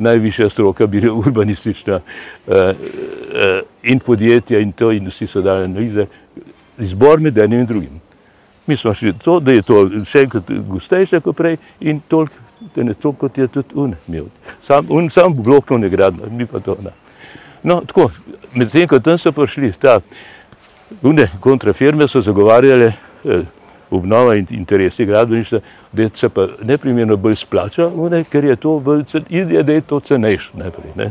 najvišja 0.00 0.48
stroka, 0.48 0.86
bila 0.86 1.12
urbanistična 1.12 2.00
in 3.82 4.00
podjetja 4.00 4.60
in 4.60 4.72
to, 4.72 4.90
in 4.92 5.08
vsi 5.08 5.26
so 5.26 5.42
dali 5.44 5.64
analize, 5.68 6.06
izbor 6.78 7.20
med 7.20 7.38
enim 7.38 7.60
in 7.60 7.66
drugim. 7.66 8.00
Mi 8.66 8.76
smo 8.76 8.94
šli 8.94 9.12
to, 9.24 9.40
da 9.40 9.52
je 9.52 9.62
to 9.62 9.82
še 10.04 10.24
enkrat 10.24 10.50
gostejše 10.68 11.20
kot 11.20 11.36
prej 11.36 11.56
in 11.80 12.00
toliko 12.08 12.50
da 12.74 12.82
ne 12.82 12.94
to, 12.94 13.12
kot 13.12 13.38
je 13.38 13.48
tudi 13.48 13.74
un 13.74 13.94
imel. 14.08 14.26
Sam, 14.62 14.86
un, 14.88 15.08
sam 15.10 15.34
blok 15.34 15.70
ne 15.70 15.88
gradno, 15.88 16.28
mi 16.30 16.46
pa 16.46 16.60
to 16.60 16.76
ne. 16.82 16.92
No, 17.62 17.80
tako, 17.86 18.10
medtem 18.54 18.88
ko 18.88 19.00
tam 19.00 19.18
so 19.18 19.32
prišli, 19.32 19.72
ta, 19.80 20.00
une 21.02 21.28
kontrafirme 21.40 22.08
so 22.08 22.20
zagovarjale 22.20 22.92
eh, 23.24 23.42
obnova 23.90 24.34
in 24.36 24.46
interesi 24.50 25.06
gradbeništva, 25.06 25.60
da 25.92 26.08
se 26.14 26.28
pa 26.28 26.46
neprimerno 26.62 27.16
bolj 27.16 27.34
splača, 27.34 27.88
une, 27.88 28.24
ker 28.24 28.44
je 28.44 28.56
to 28.56 28.78
bolj, 28.78 29.04
ide, 29.28 29.62
da 29.62 29.72
je 29.72 29.80
to 29.80 30.00
cenejš 30.00 30.50
najprej. 30.54 30.92
Ne. 30.96 31.10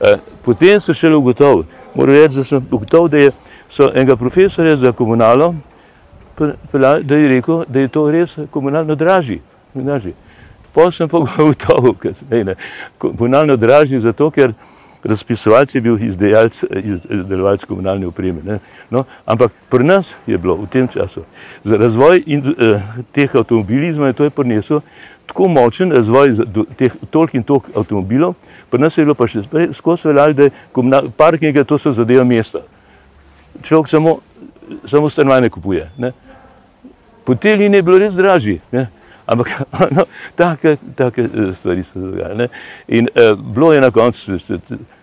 Eh, 0.00 0.18
potem 0.44 0.80
so 0.80 0.94
šele 0.94 1.16
ugotovili, 1.16 1.64
moram 1.94 2.14
reči, 2.14 2.36
da 2.36 2.44
sem 2.44 2.66
ugotovil, 2.70 3.08
da 3.08 3.18
je 3.18 3.32
so 3.68 3.90
enega 3.94 4.16
profesorja 4.16 4.76
za 4.76 4.92
komunalo, 4.92 5.54
da 7.02 7.16
je 7.16 7.28
rekel, 7.28 7.64
da 7.68 7.80
je 7.80 7.88
to 7.88 8.10
res 8.10 8.38
komunalno 8.50 8.94
dražji. 8.94 9.40
dražji. 9.74 10.14
Potem 10.72 10.92
sem 10.92 11.08
pa 11.08 11.18
ugotovil, 11.42 11.94
da 12.30 12.36
je 12.36 12.56
komunalno 12.98 13.56
dražji 13.56 14.00
zato, 14.00 14.30
ker 14.30 14.52
razpisovalec 15.06 15.74
je 15.74 15.80
bil 15.80 15.98
izdelovalec 16.00 17.64
komunalne 17.64 18.06
opreme. 18.06 18.58
No, 18.90 19.04
ampak 19.26 19.52
pri 19.70 19.84
nas 19.84 20.16
je 20.26 20.38
bilo 20.38 20.56
v 20.56 20.66
tem 20.66 20.88
času 20.88 21.24
za 21.64 21.76
razvoj 21.76 22.22
in, 22.26 22.42
eh, 22.58 22.82
teh 23.12 23.34
avtomobilizma, 23.34 24.12
to 24.12 24.24
je 24.24 24.30
prinesel 24.30 24.80
tako 25.26 25.48
močen 25.48 25.92
razvoj 25.92 26.34
teh 26.76 26.92
toliko 27.10 27.36
in 27.36 27.42
toliko 27.42 27.70
avtomobilov, 27.74 28.34
pri 28.70 28.80
nas 28.80 28.98
je 28.98 29.04
bilo 29.04 29.14
pa 29.14 29.26
še 29.26 29.42
skozi 29.72 30.08
veljali, 30.08 30.34
da 30.34 30.42
je 30.42 31.10
parking, 31.16 31.64
to 31.66 31.78
so 31.78 31.92
zadeva 31.92 32.24
mesta. 32.24 32.62
Človek 33.62 33.88
samo, 33.88 34.18
samo 34.86 35.10
stanovanje 35.10 35.50
kupuje. 35.50 35.90
Ne. 35.98 36.12
Po 37.24 37.34
tej 37.34 37.56
liniji 37.56 37.78
je 37.78 37.82
bilo 37.82 37.98
res 37.98 38.14
dražji. 38.14 38.60
Ne. 38.72 38.86
Ampak 39.26 39.48
no, 39.96 40.06
take, 40.36 40.76
take 40.94 41.22
eh, 41.22 41.54
stvari 41.54 41.82
so 41.82 41.98
se 41.98 42.06
dogajale. 42.06 42.48
In 42.88 43.08
uh, 43.10 43.34
bilo 43.38 43.72
je 43.72 43.80
na 43.80 43.90
koncu, 43.90 44.38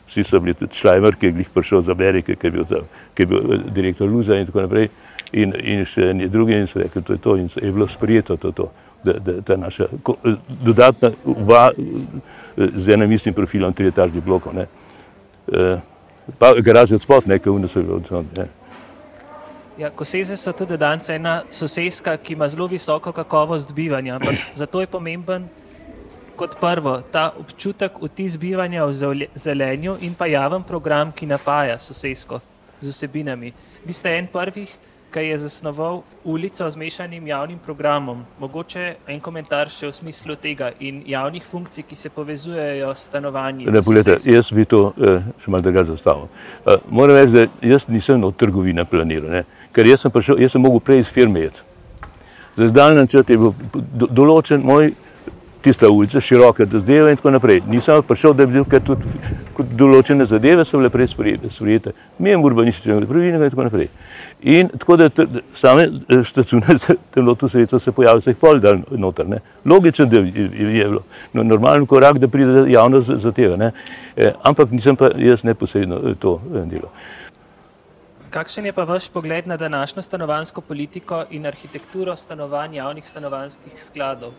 vsi 0.08 0.24
so 0.24 0.40
bili 0.40 0.54
tudi 0.54 0.76
Šlajmer, 0.76 1.16
ki 1.16 1.26
je 1.26 1.32
glih 1.32 1.50
prišel 1.50 1.82
iz 1.82 1.90
Amerike, 1.90 2.36
ki 2.36 2.48
je 2.48 2.52
bil, 2.52 2.66
tam, 2.66 2.88
ki 3.14 3.24
je 3.24 3.28
bil 3.28 3.54
eh, 3.54 3.68
direktor 3.76 4.10
Luza 4.10 4.38
in 4.40 4.46
tako 4.46 4.66
naprej. 4.68 4.90
In, 5.34 5.54
in 5.58 5.86
še 5.86 6.12
ni 6.14 6.28
drugi 6.30 6.54
in 6.54 6.68
so 6.70 6.80
rekli, 6.80 7.02
to 7.02 7.14
je 7.14 7.20
to 7.20 7.36
in 7.42 7.50
je 7.56 7.72
bilo 7.72 7.88
sprijeto 7.88 8.38
to, 8.38 8.52
to 8.52 8.70
da, 9.04 9.14
da 9.14 9.42
ta 9.42 9.58
naša 9.58 9.88
dodatna 10.48 11.12
oba 11.26 11.72
z 12.58 12.90
enim 12.94 13.12
istim 13.12 13.34
profilom 13.34 13.74
trietažnih 13.74 14.24
blokov. 14.24 14.54
Ne. 14.54 14.68
Pa 16.40 16.54
garaže 16.62 16.96
od 16.96 17.02
spod, 17.02 17.28
nekaj 17.28 17.52
vne 17.54 17.68
so 17.68 17.82
bili 17.82 17.94
od 17.94 18.06
spod. 18.06 18.46
Ja, 19.78 19.90
Koseze 19.90 20.38
so 20.38 20.54
tudi 20.54 20.78
danes 20.78 21.10
ena 21.10 21.42
sosedska, 21.50 22.18
ki 22.18 22.34
ima 22.34 22.48
zelo 22.48 22.68
visoko 22.68 23.12
kakovost 23.12 23.74
bivanja, 23.74 24.16
ampak 24.16 24.36
zato 24.56 24.82
je 24.82 24.88
pomemben 24.88 25.50
kot 26.36 26.56
prvo 26.60 27.02
ta 27.12 27.32
občutek 27.40 28.00
vtis 28.02 28.38
bivanja 28.38 28.86
v 28.86 29.28
zelenju 29.36 29.98
in 30.02 30.14
pa 30.14 30.26
javen 30.26 30.64
program, 30.64 31.12
ki 31.12 31.26
napaja 31.26 31.80
sosedsko 31.80 32.40
z 32.82 32.90
vsebinami. 32.90 33.54
Vi 33.86 33.94
ste 33.94 34.18
en 34.18 34.28
prvih, 34.28 34.70
ki 35.14 35.20
je 35.20 35.38
zasnoval 35.38 36.02
ulico 36.24 36.70
z 36.70 36.76
mešanim 36.76 37.28
javnim 37.28 37.60
programom. 37.66 38.26
Mogoče 38.40 38.96
en 39.08 39.20
komentar 39.22 39.70
še 39.70 39.88
v 39.88 39.94
smislu 39.94 40.36
tega 40.42 40.72
in 40.80 41.04
javnih 41.08 41.46
funkcij, 41.46 41.86
ki 41.86 41.96
se 41.96 42.10
povezujejo 42.10 42.90
s 42.96 43.06
stanovanji. 43.10 43.70
Ne, 43.70 43.82
poglede, 43.86 44.18
jaz 44.26 44.50
bi 44.52 44.66
to 44.66 44.94
eh, 44.98 45.22
še 45.38 45.54
malo 45.54 45.68
drugače 45.68 45.94
zastavil. 45.94 46.32
Eh, 46.66 46.90
moram 46.90 47.20
reči, 47.20 47.34
da 47.34 47.70
jaz 47.74 47.86
nisem 47.88 48.24
od 48.24 48.36
trgovine 48.36 48.86
planiral, 48.90 49.30
ne? 49.30 49.44
ker 49.74 49.88
jaz 49.88 50.02
sem, 50.02 50.12
prišel, 50.12 50.42
jaz 50.42 50.58
sem 50.58 50.66
mogel 50.66 50.82
prej 50.82 51.06
iz 51.06 51.14
firme 51.14 51.46
jeti. 51.46 51.62
Za 52.58 52.68
zdaljen 52.70 53.02
načrt 53.02 53.30
je 53.30 53.38
bil 53.38 53.54
do, 53.74 54.10
določen 54.10 54.66
moj 54.66 54.92
tista 55.64 55.90
ulica, 55.90 56.20
široka 56.22 56.66
zadeva 56.66 57.12
in 57.12 57.18
tako 57.18 57.32
naprej. 57.32 57.62
Nisem 57.68 58.04
prišel, 58.04 58.34
da 58.34 58.46
bi 58.46 58.58
bil, 58.58 58.66
ker 58.68 58.84
tudi 58.84 59.08
določene 59.80 60.26
zadeve 60.28 60.66
so 60.68 60.80
bile 60.82 60.92
prej 60.92 61.14
sprejete, 61.14 61.94
mijem 62.20 62.44
urbanističnega 62.44 63.08
pravilnega 63.08 63.48
in 63.48 63.54
tako 63.54 63.68
naprej. 63.70 63.90
In 64.44 64.70
tako 64.76 64.98
da 65.00 65.10
same 65.56 65.88
eh, 65.88 66.24
štacune 66.28 66.78
telotu 67.14 67.48
sredstva 67.50 67.80
se 67.80 67.92
pojavljajo, 67.92 68.26
se 68.26 68.34
jih 68.34 68.40
pol 68.42 68.60
dan 68.60 68.84
noter. 68.92 69.28
Ne. 69.30 69.40
Logičen 69.66 70.10
del 70.12 70.28
je, 70.28 70.48
bilo, 70.52 71.04
no, 71.34 71.44
normalen 71.48 71.88
korak, 71.88 72.20
da 72.20 72.28
pride 72.28 72.66
javnost 72.72 73.12
za, 73.24 73.32
tega. 73.32 73.56
Ne. 73.58 73.72
E, 74.16 74.34
ampak 74.44 74.72
nisem 74.72 75.00
pa 75.00 75.14
jaz 75.18 75.46
neposredno 75.48 76.02
eh, 76.04 76.18
to 76.20 76.40
delo. 76.68 76.92
Kakšen 78.34 78.66
je 78.66 78.74
pa 78.74 78.84
vaš 78.90 79.12
pogled 79.14 79.48
na 79.48 79.58
današnjo 79.58 80.02
stanovansko 80.02 80.62
politiko 80.62 81.24
in 81.30 81.46
arhitekturo 81.46 82.16
stanovanj 82.18 82.76
javnih 82.76 83.08
stanovanskih 83.08 83.78
skladov? 83.78 84.34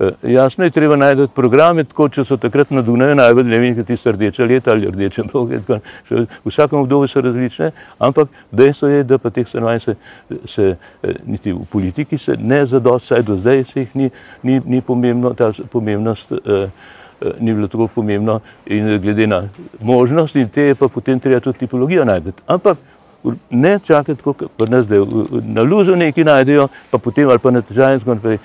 Eh, 0.00 0.10
jasno 0.22 0.64
je, 0.64 0.70
treba 0.70 0.96
najti 0.96 1.26
programe, 1.34 1.84
tako 1.84 2.08
če 2.12 2.24
so 2.28 2.36
takrat 2.36 2.70
na 2.70 2.82
Dunaju 2.84 3.14
najbolj 3.16 3.46
ne 3.48 3.58
vem, 3.58 3.78
tiste 3.88 4.12
rdeče 4.12 4.44
leta 4.44 4.74
ali 4.74 4.90
rdeče 4.92 5.22
bloke, 5.30 5.60
v 6.10 6.26
vsakem 6.44 6.82
obdobju 6.82 7.08
so 7.08 7.22
različne, 7.24 7.70
ampak 7.98 8.28
dejstvo 8.52 8.90
je, 8.92 9.04
da 9.08 9.18
pa 9.18 9.30
teh 9.32 9.48
stanovanj 9.48 9.80
se, 9.80 9.94
se 10.44 10.66
eh, 10.76 11.14
niti 11.24 11.52
v 11.52 11.64
politiki 11.72 12.18
se 12.18 12.36
ne 12.36 12.66
zadost, 12.66 13.06
saj 13.08 13.22
do 13.22 13.38
zdaj 13.40 13.64
se 13.64 13.80
jih 13.80 13.96
ni, 13.96 14.10
ni, 14.42 14.60
ni 14.66 14.82
pomembno, 14.84 15.32
ta 15.34 15.52
pomembnost 15.72 16.32
eh, 16.32 16.68
ni 17.40 17.54
bilo 17.54 17.68
tako 17.68 17.88
pomembno 17.88 18.40
in 18.66 18.98
glede 19.00 19.26
na 19.26 19.48
možnost 19.80 20.36
in 20.36 20.48
te 20.48 20.62
je 20.62 20.74
pa 20.74 20.88
potem 20.88 21.20
treba 21.20 21.40
tudi 21.40 21.58
tipologijo 21.58 22.04
najti. 22.04 22.36
Ampak 22.46 22.78
ne 23.50 23.78
čakati, 23.78 24.22
kot 24.22 24.42
pri 24.56 24.70
nas, 24.70 24.86
da 24.86 25.00
na 25.42 25.62
luzu 25.62 25.96
nekaj 25.96 26.24
najdejo, 26.24 26.68
pa 26.90 26.98
potem 26.98 27.28
ali 27.28 27.42
pa 27.42 27.50
na 27.50 27.62
težavah, 27.62 28.38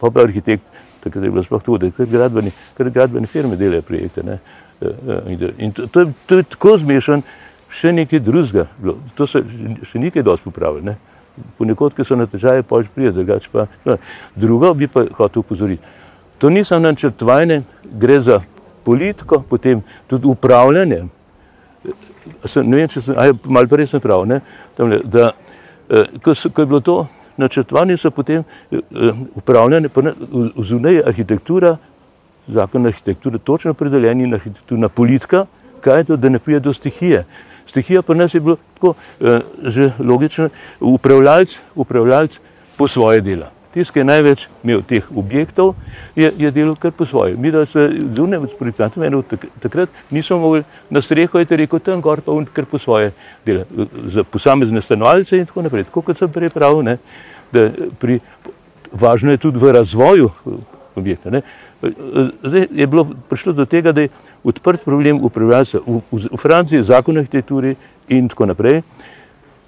pa 0.00 0.10
pa 0.10 0.22
arhitekt, 0.22 0.64
takrat 1.04 1.24
je 1.24 1.30
bilo 1.30 1.42
sploh 1.42 1.62
to, 1.62 1.78
da 1.78 1.90
kar 1.90 2.06
gradbeni, 2.06 2.52
kar 2.76 2.90
gradbeni 2.90 3.26
firme 3.26 3.56
delajo 3.56 3.82
projekte. 3.82 4.22
Ne. 4.22 4.38
E, 4.80 4.92
e, 5.30 5.50
in 5.58 5.72
to, 5.72 5.86
to, 5.86 6.00
je, 6.00 6.12
to 6.26 6.38
je 6.40 6.46
tako 6.56 6.76
zmešan, 6.80 7.22
še 7.68 7.92
nekaj 7.92 8.22
drugega, 8.24 8.68
to 9.18 9.26
se 9.26 9.42
še 9.82 10.00
nekaj 10.00 10.22
dosti 10.22 10.48
popravili. 10.48 10.92
Ne. 10.92 10.96
Ponekod, 11.58 11.96
ki 11.96 12.06
so 12.06 12.16
na 12.16 12.28
težave, 12.30 12.62
pa 12.62 12.82
že 12.82 12.92
prije, 12.94 13.12
drugače 13.12 13.50
pa. 13.52 13.66
No. 13.84 13.98
Drugo 14.38 14.70
bi 14.74 14.86
pa 14.86 15.02
hotel 15.18 15.42
upozoriti. 15.42 15.82
To 16.38 16.50
niso 16.50 16.78
načrtovanje, 16.78 17.62
gre 17.90 18.20
za 18.20 18.40
politiko, 18.84 19.40
potem 19.48 19.82
tudi 20.06 20.28
upravljanje 20.30 21.04
sem, 22.46 22.68
ne 22.70 22.82
vem, 22.82 22.88
če 22.88 23.02
sem, 23.02 23.18
aj, 23.18 23.34
malo 23.46 23.70
prej 23.70 23.88
sem 23.92 24.02
prav, 24.02 24.26
ne, 24.28 24.40
tamle, 24.76 25.00
da 25.04 25.32
eh, 25.88 26.18
ko, 26.22 26.34
so, 26.34 26.50
ko 26.50 26.64
je 26.64 26.70
bilo 26.70 26.80
to 26.84 26.98
načrtovanje, 27.40 27.96
so 27.98 28.10
potem 28.14 28.44
eh, 28.70 29.24
upravljane, 29.34 29.88
pa 29.88 30.12
zunaj 30.62 31.02
arhitektura, 31.06 31.76
zakon 32.48 32.86
arhitekture, 32.86 33.38
točno 33.38 33.74
predeljeni 33.74 34.28
in 34.28 34.34
arhitekturna 34.34 34.88
politika, 34.88 35.46
kaj 35.84 36.00
je 36.00 36.04
to, 36.12 36.16
da 36.16 36.28
ne 36.28 36.38
prije 36.38 36.60
do 36.60 36.72
stihije. 36.72 37.24
Stihija 37.66 38.02
pa 38.02 38.14
nas 38.14 38.34
je 38.34 38.40
bilo 38.40 38.56
tako 38.74 38.94
eh, 39.20 39.40
že 39.62 39.90
logično, 39.98 40.48
upravljalc, 40.80 41.58
upravljalc 41.74 42.38
po 42.76 42.88
svoje 42.88 43.20
dela. 43.20 43.53
Tisti, 43.74 43.92
ki 43.92 43.98
je 43.98 44.06
največ 44.06 44.46
imel 44.62 44.82
teh 44.86 45.06
objektov, 45.18 45.72
je, 46.14 46.28
je 46.38 46.50
delal 46.54 46.76
kar 46.78 46.92
po 46.94 47.06
svoje. 47.06 47.34
Mi, 47.34 47.50
da 47.50 47.64
se 47.66 47.88
zunaj 48.14 48.46
s 48.46 48.58
projektantom, 48.58 49.24
takrat 49.62 49.90
nismo 50.14 50.38
mogli 50.38 50.62
na 50.90 51.02
streho, 51.02 51.38
je 51.38 51.58
rekel, 51.58 51.82
tam 51.82 52.00
gor 52.00 52.22
pa 52.22 52.32
on 52.32 52.46
kar 52.46 52.68
po 52.70 52.78
svoje 52.78 53.10
dela. 53.46 53.64
Za 54.06 54.22
posamezne 54.24 54.82
stanovalce 54.82 55.38
in 55.38 55.46
tako 55.46 55.66
naprej. 55.66 55.88
Tako 55.90 56.04
kot 56.06 56.18
sem 56.18 56.30
prej 56.30 56.54
pravil, 56.54 56.84
ne, 56.86 56.98
da 57.52 57.66
pri, 57.98 58.20
važno 58.92 59.34
je 59.34 59.42
tudi 59.42 59.58
v 59.58 59.74
razvoju 59.74 60.30
objekta. 60.94 61.34
Ne. 61.34 61.42
Zdaj 61.82 62.68
je 62.70 62.86
bilo 62.86 63.08
prišlo 63.28 63.52
do 63.52 63.66
tega, 63.66 63.92
da 63.92 64.06
je 64.06 64.14
odprt 64.44 64.84
problem 64.84 65.18
upravljalca 65.24 65.82
v, 65.82 65.98
v, 66.12 66.22
v 66.30 66.40
Franciji, 66.40 66.86
zakon 66.86 67.18
o 67.18 67.26
arhitekturi 67.26 67.74
in 68.08 68.30
tako 68.30 68.46
naprej. 68.54 68.82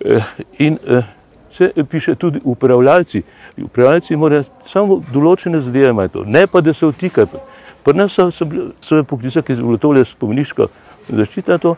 Eh, 0.01 0.23
in, 0.59 0.79
in, 0.79 0.79
eh, 0.87 1.16
se 1.57 1.73
piše 1.91 2.15
tudi 2.15 2.41
upravljalci. 2.45 3.23
Upravljalci 3.63 4.17
morajo 4.17 4.45
samo 4.67 5.01
določene 5.13 5.61
zadeve 5.61 5.91
imeti, 5.91 6.25
ne 6.27 6.47
pa 6.47 6.61
da 6.61 6.75
se 6.75 6.87
vtikajo. 6.87 7.41
Pri 7.87 7.95
nas 7.95 8.13
so, 8.13 8.31
so, 8.35 8.47
so 8.83 9.03
poklicali, 9.07 9.45
ki 9.47 9.57
so 9.57 9.67
bili 9.69 9.79
tole 9.79 10.05
spomeniško 10.05 10.69
zaščita, 11.09 11.59
to 11.63 11.77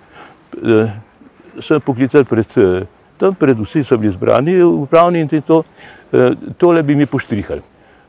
eh, 0.57 0.95
so 1.61 1.81
poklicali 1.85 2.25
pred, 2.25 2.57
eh, 2.57 2.87
tam, 3.21 3.37
pred 3.37 3.59
vsi 3.61 3.85
so 3.85 3.99
bili 4.01 4.15
zbrani, 4.15 4.57
upravni 4.65 5.21
in 5.21 5.29
to, 5.29 5.63
eh, 6.13 6.33
tole 6.59 6.83
bi 6.83 6.97
mi 6.97 7.07
poštrihali. 7.07 7.63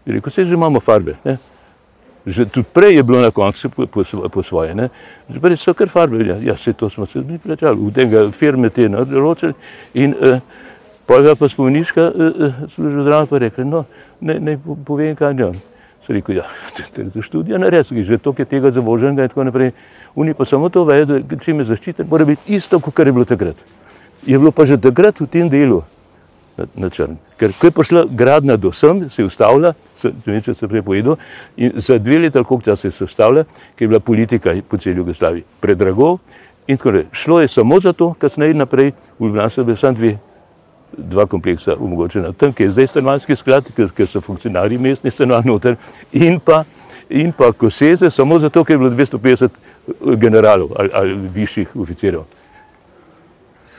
Rekel, 0.05 0.31
se 0.31 0.45
že 0.45 0.55
imamo 0.55 0.79
farbe. 0.79 1.17
Ne? 1.25 1.37
Že 2.25 2.45
tudi 2.45 2.67
prej 2.73 2.95
je 2.95 3.03
bilo 3.03 3.21
na 3.21 3.31
koncu 3.31 3.69
po, 3.69 3.85
po, 3.87 4.03
po 4.29 4.43
svoje, 4.43 4.75
ne? 4.75 4.89
že 5.29 5.39
prej 5.39 5.57
so 5.57 5.73
kar 5.73 5.89
farbe, 5.89 6.23
ja, 6.25 6.37
ja 6.41 6.57
se 6.57 6.73
to 6.73 6.89
smo 6.89 7.05
se 7.05 7.19
mi 7.19 7.37
plačali, 7.37 7.77
v 7.77 7.91
tega 7.93 8.31
firme 8.31 8.69
te 8.69 8.89
naročili 8.89 9.53
in 9.93 10.15
eh, 10.15 10.39
Pojga 11.09 11.33
pa 11.35 11.49
spomeniška 11.49 12.05
uh, 12.05 12.13
uh, 12.13 12.61
služba 12.75 13.03
zdrava 13.03 13.25
pa 13.25 13.41
rekla, 13.41 13.65
no, 13.65 13.83
ne, 14.21 14.37
ne 14.39 14.57
povem, 14.85 15.15
kaj 15.19 15.33
je 15.33 15.45
on. 15.45 15.55
So 16.05 16.13
rekel, 16.13 16.37
ja, 16.37 16.45
to 17.13 17.21
študija 17.25 17.57
naredi, 17.57 18.03
že 18.05 18.21
to, 18.21 18.33
ki 18.33 18.45
je 18.45 18.51
tega 18.53 18.71
zavoženega 18.71 19.25
in 19.25 19.31
tako 19.33 19.47
naprej. 19.49 19.71
Oni 20.15 20.37
pa 20.37 20.45
samo 20.45 20.69
to 20.69 20.85
vedo, 20.85 21.17
če 21.17 21.53
me 21.57 21.65
zaščite, 21.65 22.05
mora 22.05 22.29
biti 22.29 22.53
isto, 22.53 22.79
kot 22.79 22.99
je 23.01 23.13
bilo 23.13 23.25
takrat. 23.25 23.65
Je 24.25 24.37
bilo 24.37 24.53
pa 24.53 24.69
že 24.69 24.77
takrat 24.77 25.17
v 25.21 25.27
tem 25.33 25.49
delu, 25.49 25.81
na, 26.59 26.67
na 26.85 26.89
črn. 26.93 27.17
Ker 27.41 27.57
ko 27.57 27.69
je 27.69 27.73
prišla 27.73 28.05
gradna 28.11 28.57
do 28.57 28.71
sem, 28.75 29.07
se 29.09 29.23
je 29.23 29.25
ustavila, 29.25 29.73
vem, 30.25 30.41
če 30.43 30.53
se 30.53 30.69
prej 30.69 30.85
povedal, 30.85 31.17
in 31.57 31.73
za 31.81 31.97
dve 31.97 32.19
leti 32.25 32.37
ali 32.37 32.45
koliko 32.45 32.69
časa 32.69 32.91
se 32.91 33.03
je 33.03 33.09
ustavila, 33.09 33.45
ker 33.75 33.87
je 33.87 33.91
bila 33.95 33.99
politika 33.99 34.53
po 34.61 34.77
celi 34.77 35.01
Jugoslaviji 35.01 35.45
predrago 35.59 36.17
in 36.67 36.77
tako 36.77 36.91
naprej. 36.91 37.09
Šlo 37.11 37.41
je 37.41 37.47
samo 37.47 37.79
za 37.79 37.93
to, 37.93 38.13
kasneje 38.13 38.53
naprej, 38.53 38.91
v 39.19 39.25
Ljubljani 39.25 39.51
so 39.51 39.63
bili 39.63 39.77
samo 39.77 39.97
dve, 39.97 40.17
dva 40.97 41.25
kompleksa 41.25 41.75
omogočena. 41.79 42.33
Tam, 42.33 42.53
kjer 42.53 42.67
je 42.67 42.71
zdaj 42.71 42.87
stanovanski 42.87 43.35
sklad, 43.35 43.69
ker, 43.75 43.91
ker 43.95 44.07
so 44.07 44.21
funkcionarji 44.21 44.77
mestni 44.77 45.11
stanovanj 45.11 45.47
noter 45.47 45.77
in 46.11 46.39
pa 46.39 46.63
in 47.09 47.31
pa 47.33 47.51
koseze, 47.51 48.09
samo 48.09 48.39
zato, 48.39 48.63
ker 48.63 48.75
je 48.75 48.77
bilo 48.77 48.89
250 48.89 49.49
generalov 50.15 50.69
ali, 50.77 50.89
ali 50.93 51.15
višjih 51.33 51.75
oficirjev. 51.75 52.23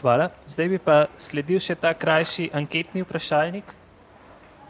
Hvala. 0.01 0.31
Zdaj 0.47 0.69
bi 0.69 0.79
pa 0.79 1.05
sledil 1.19 1.61
še 1.61 1.77
ta 1.79 1.93
krajši 1.95 2.51
anketni 2.57 3.05
vprašalnik. 3.05 3.65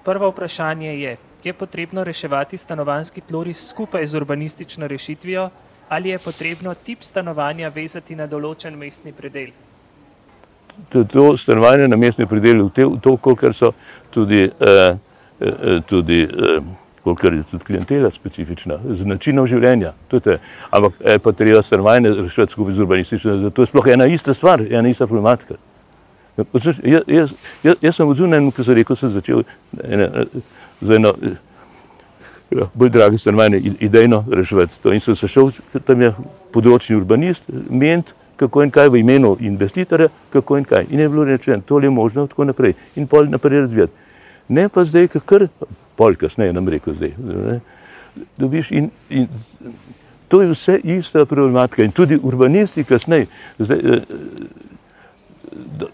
Prvo 0.05 0.31
vprašanje 0.33 0.93
je, 0.99 1.17
je 1.45 1.53
potrebno 1.53 2.05
reševati 2.05 2.59
stanovanski 2.59 3.21
tloris 3.21 3.69
skupaj 3.69 4.07
z 4.07 4.17
urbanistično 4.17 4.87
rešitvijo 4.87 5.51
ali 5.91 6.09
je 6.09 6.19
potrebno 6.19 6.75
tip 6.75 7.03
stanovanja 7.03 7.69
vezati 7.75 8.15
na 8.15 8.27
določen 8.31 8.77
mestni 8.79 9.11
predel? 9.13 9.51
To, 10.91 11.37
stanovanje 11.37 11.89
na 11.89 11.97
mestni 11.97 12.27
predel, 12.27 12.69
to, 13.03 13.17
kolikor 13.17 13.55
so 13.55 13.73
tudi, 14.11 14.43
eh, 14.43 14.97
eh, 15.41 15.81
tudi 15.87 16.23
eh, 16.23 16.61
kolikor 17.05 17.35
je 17.35 17.43
tudi 17.43 17.65
klientela 17.65 18.11
specifična, 18.11 18.79
z 18.91 19.07
načinom 19.07 19.47
življenja. 19.47 19.93
Ampak 20.71 21.01
je 21.01 21.19
pa 21.19 21.33
treba 21.33 21.63
stanovanje 21.63 22.15
rešiti 22.23 22.53
skupaj 22.53 22.75
z 22.75 22.85
urbanistično, 22.87 23.51
to 23.51 23.63
je 23.63 23.71
sploh 23.71 23.87
ena 23.87 24.07
ista 24.07 24.35
stvar, 24.35 24.63
ena 24.71 24.89
ista 24.89 25.07
problematika. 25.07 25.55
Jaz, 26.37 26.81
jaz, 27.07 27.33
jaz, 27.63 27.77
jaz 27.83 27.97
sem 27.97 28.09
odzunaj, 28.09 28.51
ko 28.57 28.65
sem 28.65 28.79
rekel, 28.79 28.97
sem 28.97 29.11
začel 29.13 29.43
ene, 29.85 30.09
z 30.81 30.97
eno 30.97 31.15
ja, 32.51 32.69
bolj 32.75 32.91
drage 32.91 33.19
stanovanje 33.19 33.61
idejno 33.81 34.25
reševati. 34.33 34.81
To. 34.83 34.93
In 34.93 35.01
sem 35.01 35.17
se 35.17 35.29
šel, 35.29 35.53
tam 35.85 36.03
je 36.03 36.13
področni 36.55 36.97
urbanist, 36.97 37.47
ment, 37.71 38.15
kako 38.41 38.63
in 38.65 38.71
kaj 38.73 38.89
v 38.89 39.03
imenu 39.03 39.35
investitorja, 39.41 40.09
kako 40.33 40.57
in 40.59 40.65
kaj. 40.65 40.87
In 40.91 41.01
je 41.01 41.09
bilo 41.09 41.25
rečeno, 41.25 41.63
to 41.67 41.81
je 41.81 41.91
možno, 41.91 42.27
tako 42.27 42.45
naprej. 42.49 42.73
In 42.97 43.07
pol 43.07 43.29
naprej 43.29 43.61
razvijati. 43.61 43.93
Ne 44.49 44.69
pa 44.69 44.85
zdaj, 44.85 45.09
kar 45.09 45.49
pol 45.97 46.17
kasneje 46.17 46.53
nam 46.57 46.69
rekel 46.69 46.97
zdaj. 46.97 47.13
Ne, 47.21 47.61
dobiš 48.41 48.71
in, 48.73 48.89
in 49.11 49.29
to 50.29 50.41
je 50.43 50.49
vse 50.55 50.79
ista 50.85 51.25
problematika 51.25 51.85
in 51.85 51.93
tudi 51.93 52.19
urbanisti 52.23 52.85
kasneje. 52.85 53.27
Zdaj, 53.59 53.79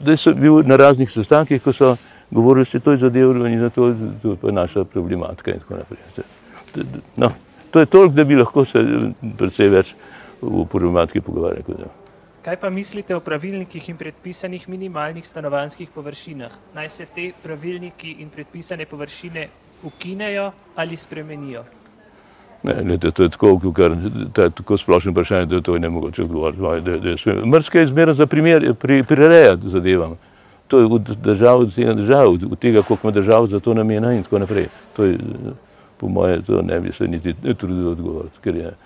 zdaj 0.00 0.14
eh, 0.14 0.22
sem 0.22 0.38
bil 0.40 0.62
na 0.62 0.76
raznih 0.76 1.10
sestankih, 1.10 1.62
ko 1.62 1.72
so 1.72 1.96
govorili, 2.30 2.62
da 2.64 2.70
se 2.70 2.80
to 2.80 2.94
je 2.94 3.02
zadevalo 3.02 3.46
in 3.46 3.60
da 3.60 3.70
to, 3.70 3.90
to 4.22 4.48
je 4.48 4.52
naša 4.52 4.84
problematika 4.84 5.50
in 5.50 5.60
tako 5.60 5.82
naprej. 5.82 6.26
No, 7.16 7.32
to 7.70 7.80
je 7.80 7.86
toliko, 7.86 8.14
da 8.14 8.24
bi 8.24 8.36
lahko 8.36 8.64
se 8.64 8.84
predvsej 9.38 9.68
več 9.68 9.94
v 10.42 10.66
problematiki 10.70 11.20
pogovarjali. 11.20 12.05
Kaj 12.46 12.56
pa 12.62 12.68
mislite 12.70 13.16
o 13.16 13.20
pravilnikih 13.20 13.88
in 13.90 13.96
predpisanih 13.98 14.68
minimalnih 14.68 15.26
stanovanjskih 15.26 15.88
površinah? 15.90 16.52
Naj 16.74 16.88
se 16.88 17.06
te 17.14 17.32
pravilniki 17.42 18.12
in 18.22 18.28
predpisane 18.30 18.86
površine 18.86 19.48
ukinejo 19.82 20.52
ali 20.76 20.96
spremenijo? 20.96 21.64
Ne, 22.62 22.74
lete, 22.90 23.10
to 23.10 23.26
je 23.26 23.32
tako, 23.34 23.72
kar, 23.72 23.96
to 24.32 24.42
je 24.42 24.50
tako 24.50 24.78
splošno 24.78 25.12
vprašanje, 25.12 25.46
da 25.46 25.60
to 25.60 25.74
je 25.74 25.80
ne 25.80 25.88
mogoče 25.88 26.22
odgovoriti. 26.22 27.26
Mrske 27.46 27.78
je 27.78 27.86
zmeraj 27.86 28.14
za 28.14 28.26
primer, 28.26 28.74
pri, 28.74 29.02
prirejati 29.02 29.68
zadevam. 29.68 30.14
To 30.68 30.78
je 30.78 30.86
v 30.86 30.98
državi, 31.24 31.64
od 31.64 31.74
tega 31.74 31.94
držav, 31.94 32.30
od 32.30 32.58
tega, 32.58 32.82
koliko 32.82 33.08
ima 33.08 33.14
držav 33.14 33.46
za 33.46 33.60
to 33.60 33.74
namena 33.74 34.14
in 34.14 34.22
tako 34.22 34.38
naprej. 34.38 34.68
To 34.96 35.04
je, 35.04 35.18
po 35.98 36.08
moje, 36.08 36.42
to 36.42 36.62
ne 36.62 36.80
bi 36.80 36.92
se 36.92 37.08
niti 37.08 37.34
trudil 37.58 37.88
odgovoriti, 37.88 38.38
ker 38.42 38.56
je. 38.56 38.76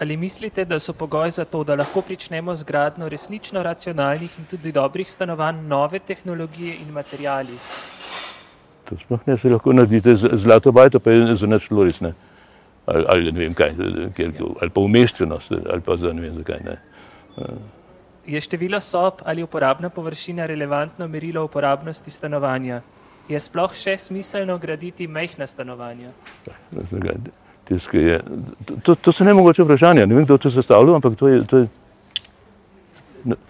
Ali 0.00 0.16
mislite, 0.16 0.64
da 0.64 0.78
so 0.78 0.92
pogoji 0.92 1.30
za 1.30 1.44
to, 1.44 1.64
da 1.64 1.74
lahko 1.74 2.02
pričnemo 2.02 2.54
z 2.54 2.64
gradno 2.64 3.08
resnično 3.08 3.62
racionalnih 3.62 4.38
in 4.38 4.44
tudi 4.44 4.72
dobrih 4.72 5.10
stanovanj, 5.10 5.66
nove 5.66 5.98
tehnologije 5.98 6.76
in 6.76 6.92
materijali? 6.92 7.58
To 8.84 8.96
sploh 8.96 9.26
ne 9.26 9.36
se 9.36 9.50
lahko 9.50 9.72
naredite, 9.72 10.14
zlato 10.16 10.72
bajto 10.72 11.00
pa 11.00 11.10
je 11.10 11.36
za 11.36 11.46
nič 11.46 11.70
loris. 11.70 11.98
Ali, 12.86 13.04
ali 13.08 13.32
ne 13.32 13.40
vem 13.40 13.54
kaj, 13.54 13.74
kjer, 14.16 14.32
ali 14.60 14.70
pa 14.70 14.80
umeščenost, 14.80 15.52
ali 15.52 15.80
pa 15.80 15.96
za 15.96 16.12
ne 16.12 16.22
vem 16.22 16.38
zakaj, 16.38 16.62
ne. 16.64 16.78
Je 18.26 18.40
število 18.40 18.80
sob 18.80 19.20
ali 19.24 19.42
uporabna 19.42 19.90
površina 19.90 20.46
relevantno 20.46 21.08
merilo 21.08 21.44
uporabnosti 21.44 22.10
stanovanja? 22.10 22.80
Je 23.28 23.40
sploh 23.40 23.74
še 23.74 23.98
smiselno 23.98 24.58
graditi 24.58 25.06
mehna 25.06 25.46
stanovanja? 25.46 26.12
Tiske 27.68 28.00
je, 28.00 28.20
to, 28.82 28.94
to 28.94 29.12
so 29.12 29.24
nemogoče 29.24 29.64
vprašanja, 29.64 30.06
ne 30.06 30.14
vem, 30.14 30.24
kdo 30.24 30.38
to 30.38 30.50
sestavlja, 30.50 30.94
ampak 30.96 31.18
to 31.20 31.28
je... 31.28 31.44
To 31.44 31.58
je... 31.58 31.68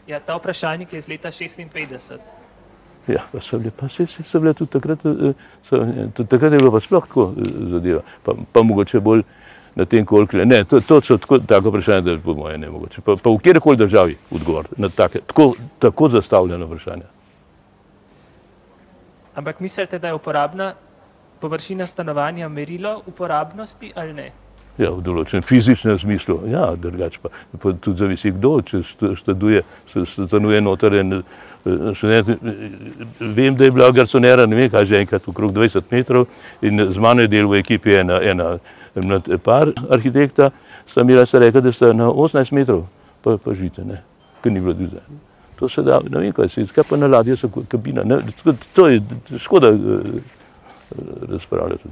Ja, 0.06 0.18
ta 0.20 0.34
vprašalnik 0.36 0.92
je 0.92 0.98
iz 0.98 1.08
leta 1.08 1.30
56. 1.30 2.18
Ja, 3.08 3.22
pa 3.32 3.40
so 3.40 3.58
bile, 3.58 3.70
pa 3.70 3.88
se, 3.88 4.06
se 4.06 4.22
so 4.22 4.40
bile 4.40 4.54
tudi 4.54 4.70
takrat, 4.70 5.04
eh, 5.06 5.34
so, 5.68 5.78
tudi 6.16 6.28
takrat 6.28 6.52
je 6.52 6.58
bilo 6.58 6.72
pa 6.74 6.80
sploh 6.80 7.06
tako 7.06 7.28
eh, 7.36 7.52
zadeva, 7.70 8.02
pa, 8.24 8.34
pa 8.52 8.62
mogoče 8.62 9.00
bolj 9.00 9.22
na 9.78 9.84
tem, 9.84 10.04
koliko 10.06 10.36
je. 10.36 10.46
Ne, 10.46 10.64
to, 10.64 10.80
to 10.80 11.00
so 11.00 11.16
tako, 11.16 11.38
tako 11.38 11.70
vprašanje, 11.70 12.02
da 12.02 12.10
je 12.10 12.20
po 12.20 12.34
moje 12.34 12.58
ne 12.58 12.70
mogoče. 12.70 13.00
Pa, 13.06 13.16
pa 13.16 13.30
v 13.30 13.38
kjerkoli 13.38 13.76
državi 13.76 14.18
odgovor 14.30 14.66
na 14.76 14.88
take, 14.88 15.22
tako, 15.26 15.52
tako 15.78 16.08
zastavljeno 16.08 16.66
vprašanje. 16.66 17.06
Ampak 19.34 19.60
mislite, 19.60 19.98
da 19.98 20.08
je 20.08 20.14
uporabna 20.14 20.72
površina 21.40 21.86
stanovanja 21.86 22.48
merilo 22.48 23.02
uporabnosti 23.06 23.92
ali 23.96 24.12
ne? 24.12 24.30
Ja, 24.78 24.92
v 24.94 25.02
določenem 25.02 25.42
fizičnem 25.42 25.96
smislu, 25.98 26.36
ja, 26.52 26.68
drugač 26.78 27.16
pa, 27.18 27.32
pa 27.58 27.72
tudi 27.82 27.98
zavisi 27.98 28.30
kdo, 28.36 28.52
če 28.62 28.84
študuje, 29.18 29.64
stanuje 30.06 30.60
noter 30.62 30.94
en 31.00 31.16
eh, 31.18 31.88
študent. 31.98 32.44
Vem, 33.18 33.56
da 33.58 33.66
je 33.66 33.74
bila 33.74 33.90
garsonera, 33.94 34.46
ne 34.46 34.54
vem, 34.54 34.70
kaj 34.70 34.86
že 34.86 35.00
enkrat, 35.02 35.26
okrog 35.26 35.50
20 35.56 35.90
metrov 35.90 36.28
in 36.62 36.84
z 36.94 37.02
mano 37.02 37.26
je 37.26 37.32
del 37.34 37.50
v 37.50 37.58
ekipi 37.58 37.98
ena, 38.04 38.20
ena, 38.22 38.52
ena 38.94 39.18
par 39.42 39.74
arhitekta, 39.90 40.52
sta 40.86 41.02
mi 41.02 41.18
se 41.26 41.42
rekla, 41.42 41.64
da 41.66 41.74
sta 41.74 41.90
na 41.92 42.12
18 42.14 42.54
metrov, 42.54 42.86
pa, 43.26 43.34
pa 43.34 43.58
žite, 43.58 43.82
ne, 43.82 43.98
ker 44.44 44.54
ni 44.54 44.62
bilo 44.62 44.78
dviza. 44.78 45.02
To 45.58 45.66
se 45.66 45.82
da, 45.82 45.98
ne 46.06 46.22
vem, 46.22 46.30
kaj 46.30 46.54
se, 46.54 46.68
kaj 46.70 46.86
pa 46.86 46.96
na 46.96 47.10
ladje 47.10 47.34
so 47.34 47.50
kabina, 47.50 48.06
ne, 48.06 48.22
to 48.78 48.86
je 48.86 49.02
škoda 49.42 49.74
eh, 49.74 50.22
razpravljati. 51.30 51.88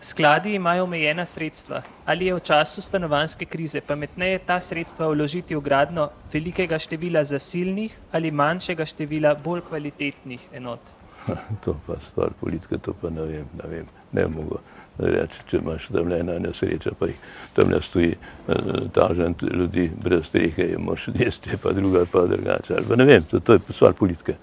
Skladi 0.00 0.54
imajo 0.54 0.84
omejena 0.84 1.24
sredstva. 1.26 1.82
Ali 2.06 2.26
je 2.26 2.34
v 2.34 2.40
času 2.40 2.80
stanovanske 2.80 3.44
krize 3.44 3.80
pametneje 3.80 4.38
ta 4.38 4.60
sredstva 4.60 5.08
vložiti 5.08 5.56
v 5.56 5.60
gradno 5.60 6.10
velikega 6.32 6.78
števila 6.78 7.24
zasilnih 7.24 7.98
ali 8.12 8.30
manjšega 8.30 8.86
števila 8.86 9.34
bolj 9.34 9.60
kvalitetnih 9.68 10.48
enot? 10.52 10.80
To 11.64 11.74
pa 11.86 11.96
stvar 12.10 12.30
politike, 12.40 12.78
to 12.78 12.94
pa 12.94 13.10
ne 13.10 13.22
vem, 13.22 13.48
ne 13.62 13.68
vem, 13.68 13.86
ne 14.12 14.26
mogo 14.26 14.60
reči, 14.98 15.42
če 15.50 15.58
imaš 15.58 15.88
tam 15.94 16.12
ena 16.12 16.38
nesreča, 16.42 16.92
pa 16.98 17.06
jih 17.06 17.18
tam 17.54 17.70
ne 17.70 17.80
stoji 17.82 18.14
eh, 18.14 18.54
tažen 18.94 19.34
ljudi 19.42 19.90
brez 20.02 20.26
strehe, 20.26 20.72
imaš 20.78 21.08
jesti, 21.20 21.58
pa 21.62 21.72
druga 21.72 22.04
pa 22.12 22.26
drugače, 22.26 22.74
ali 22.78 22.86
pa 22.88 22.96
ne 22.96 23.04
vem, 23.04 23.22
to, 23.22 23.40
to 23.40 23.58
je 23.58 23.60
stvar 23.70 23.92
politike. 23.98 24.34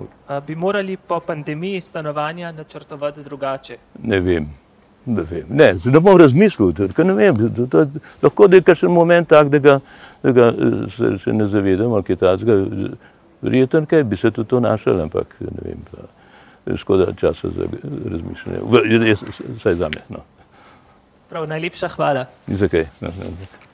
Ja. 0.00 0.40
Bi 0.40 0.56
morali 0.56 0.96
po 0.96 1.20
pandemiji 1.20 1.80
stanovanja 1.80 2.52
načrtovati 2.52 3.22
drugače? 3.22 3.76
Ne 4.02 4.20
vem. 4.20 4.48
Ne, 5.06 5.22
vem. 5.22 5.46
ne, 5.48 5.74
ne 5.84 6.00
bom 6.00 6.16
razmislil, 6.18 6.72
ker 6.96 7.06
ne 7.06 7.14
vem. 7.14 7.36
To, 7.56 7.66
to, 7.66 7.86
lahko 8.22 8.48
da 8.48 8.56
je 8.56 8.64
kakšen 8.64 8.92
moment 8.92 9.28
tak, 9.28 9.48
da 9.52 9.58
ga, 9.58 9.78
da 10.22 10.32
ga 10.32 10.50
se 10.96 11.10
še 11.20 11.34
ne 11.36 11.48
zavedam, 11.52 11.92
ali 11.92 12.08
kaj 12.08 12.22
takega. 12.22 12.56
Verjetno, 13.44 13.84
kaj 13.86 14.04
bi 14.08 14.16
se 14.16 14.30
tudi 14.32 14.48
to 14.48 14.60
našel, 14.64 15.02
ampak 15.04 15.36
ne 15.44 15.66
vem. 15.66 15.82
Pa, 15.90 16.08
škoda 16.80 17.12
časa 17.20 17.50
za 17.52 17.68
razmišljanje. 18.10 18.62
Vsaj 19.58 19.76
za 19.76 19.90
me. 19.92 20.00
No. 20.08 20.24
Prav, 21.28 21.48
najlepša 21.48 21.88
hvala. 21.88 22.24
Ni 22.46 22.56
za 22.56 22.68
kaj. 22.72 22.88
No, 23.00 23.12
no. 23.18 23.60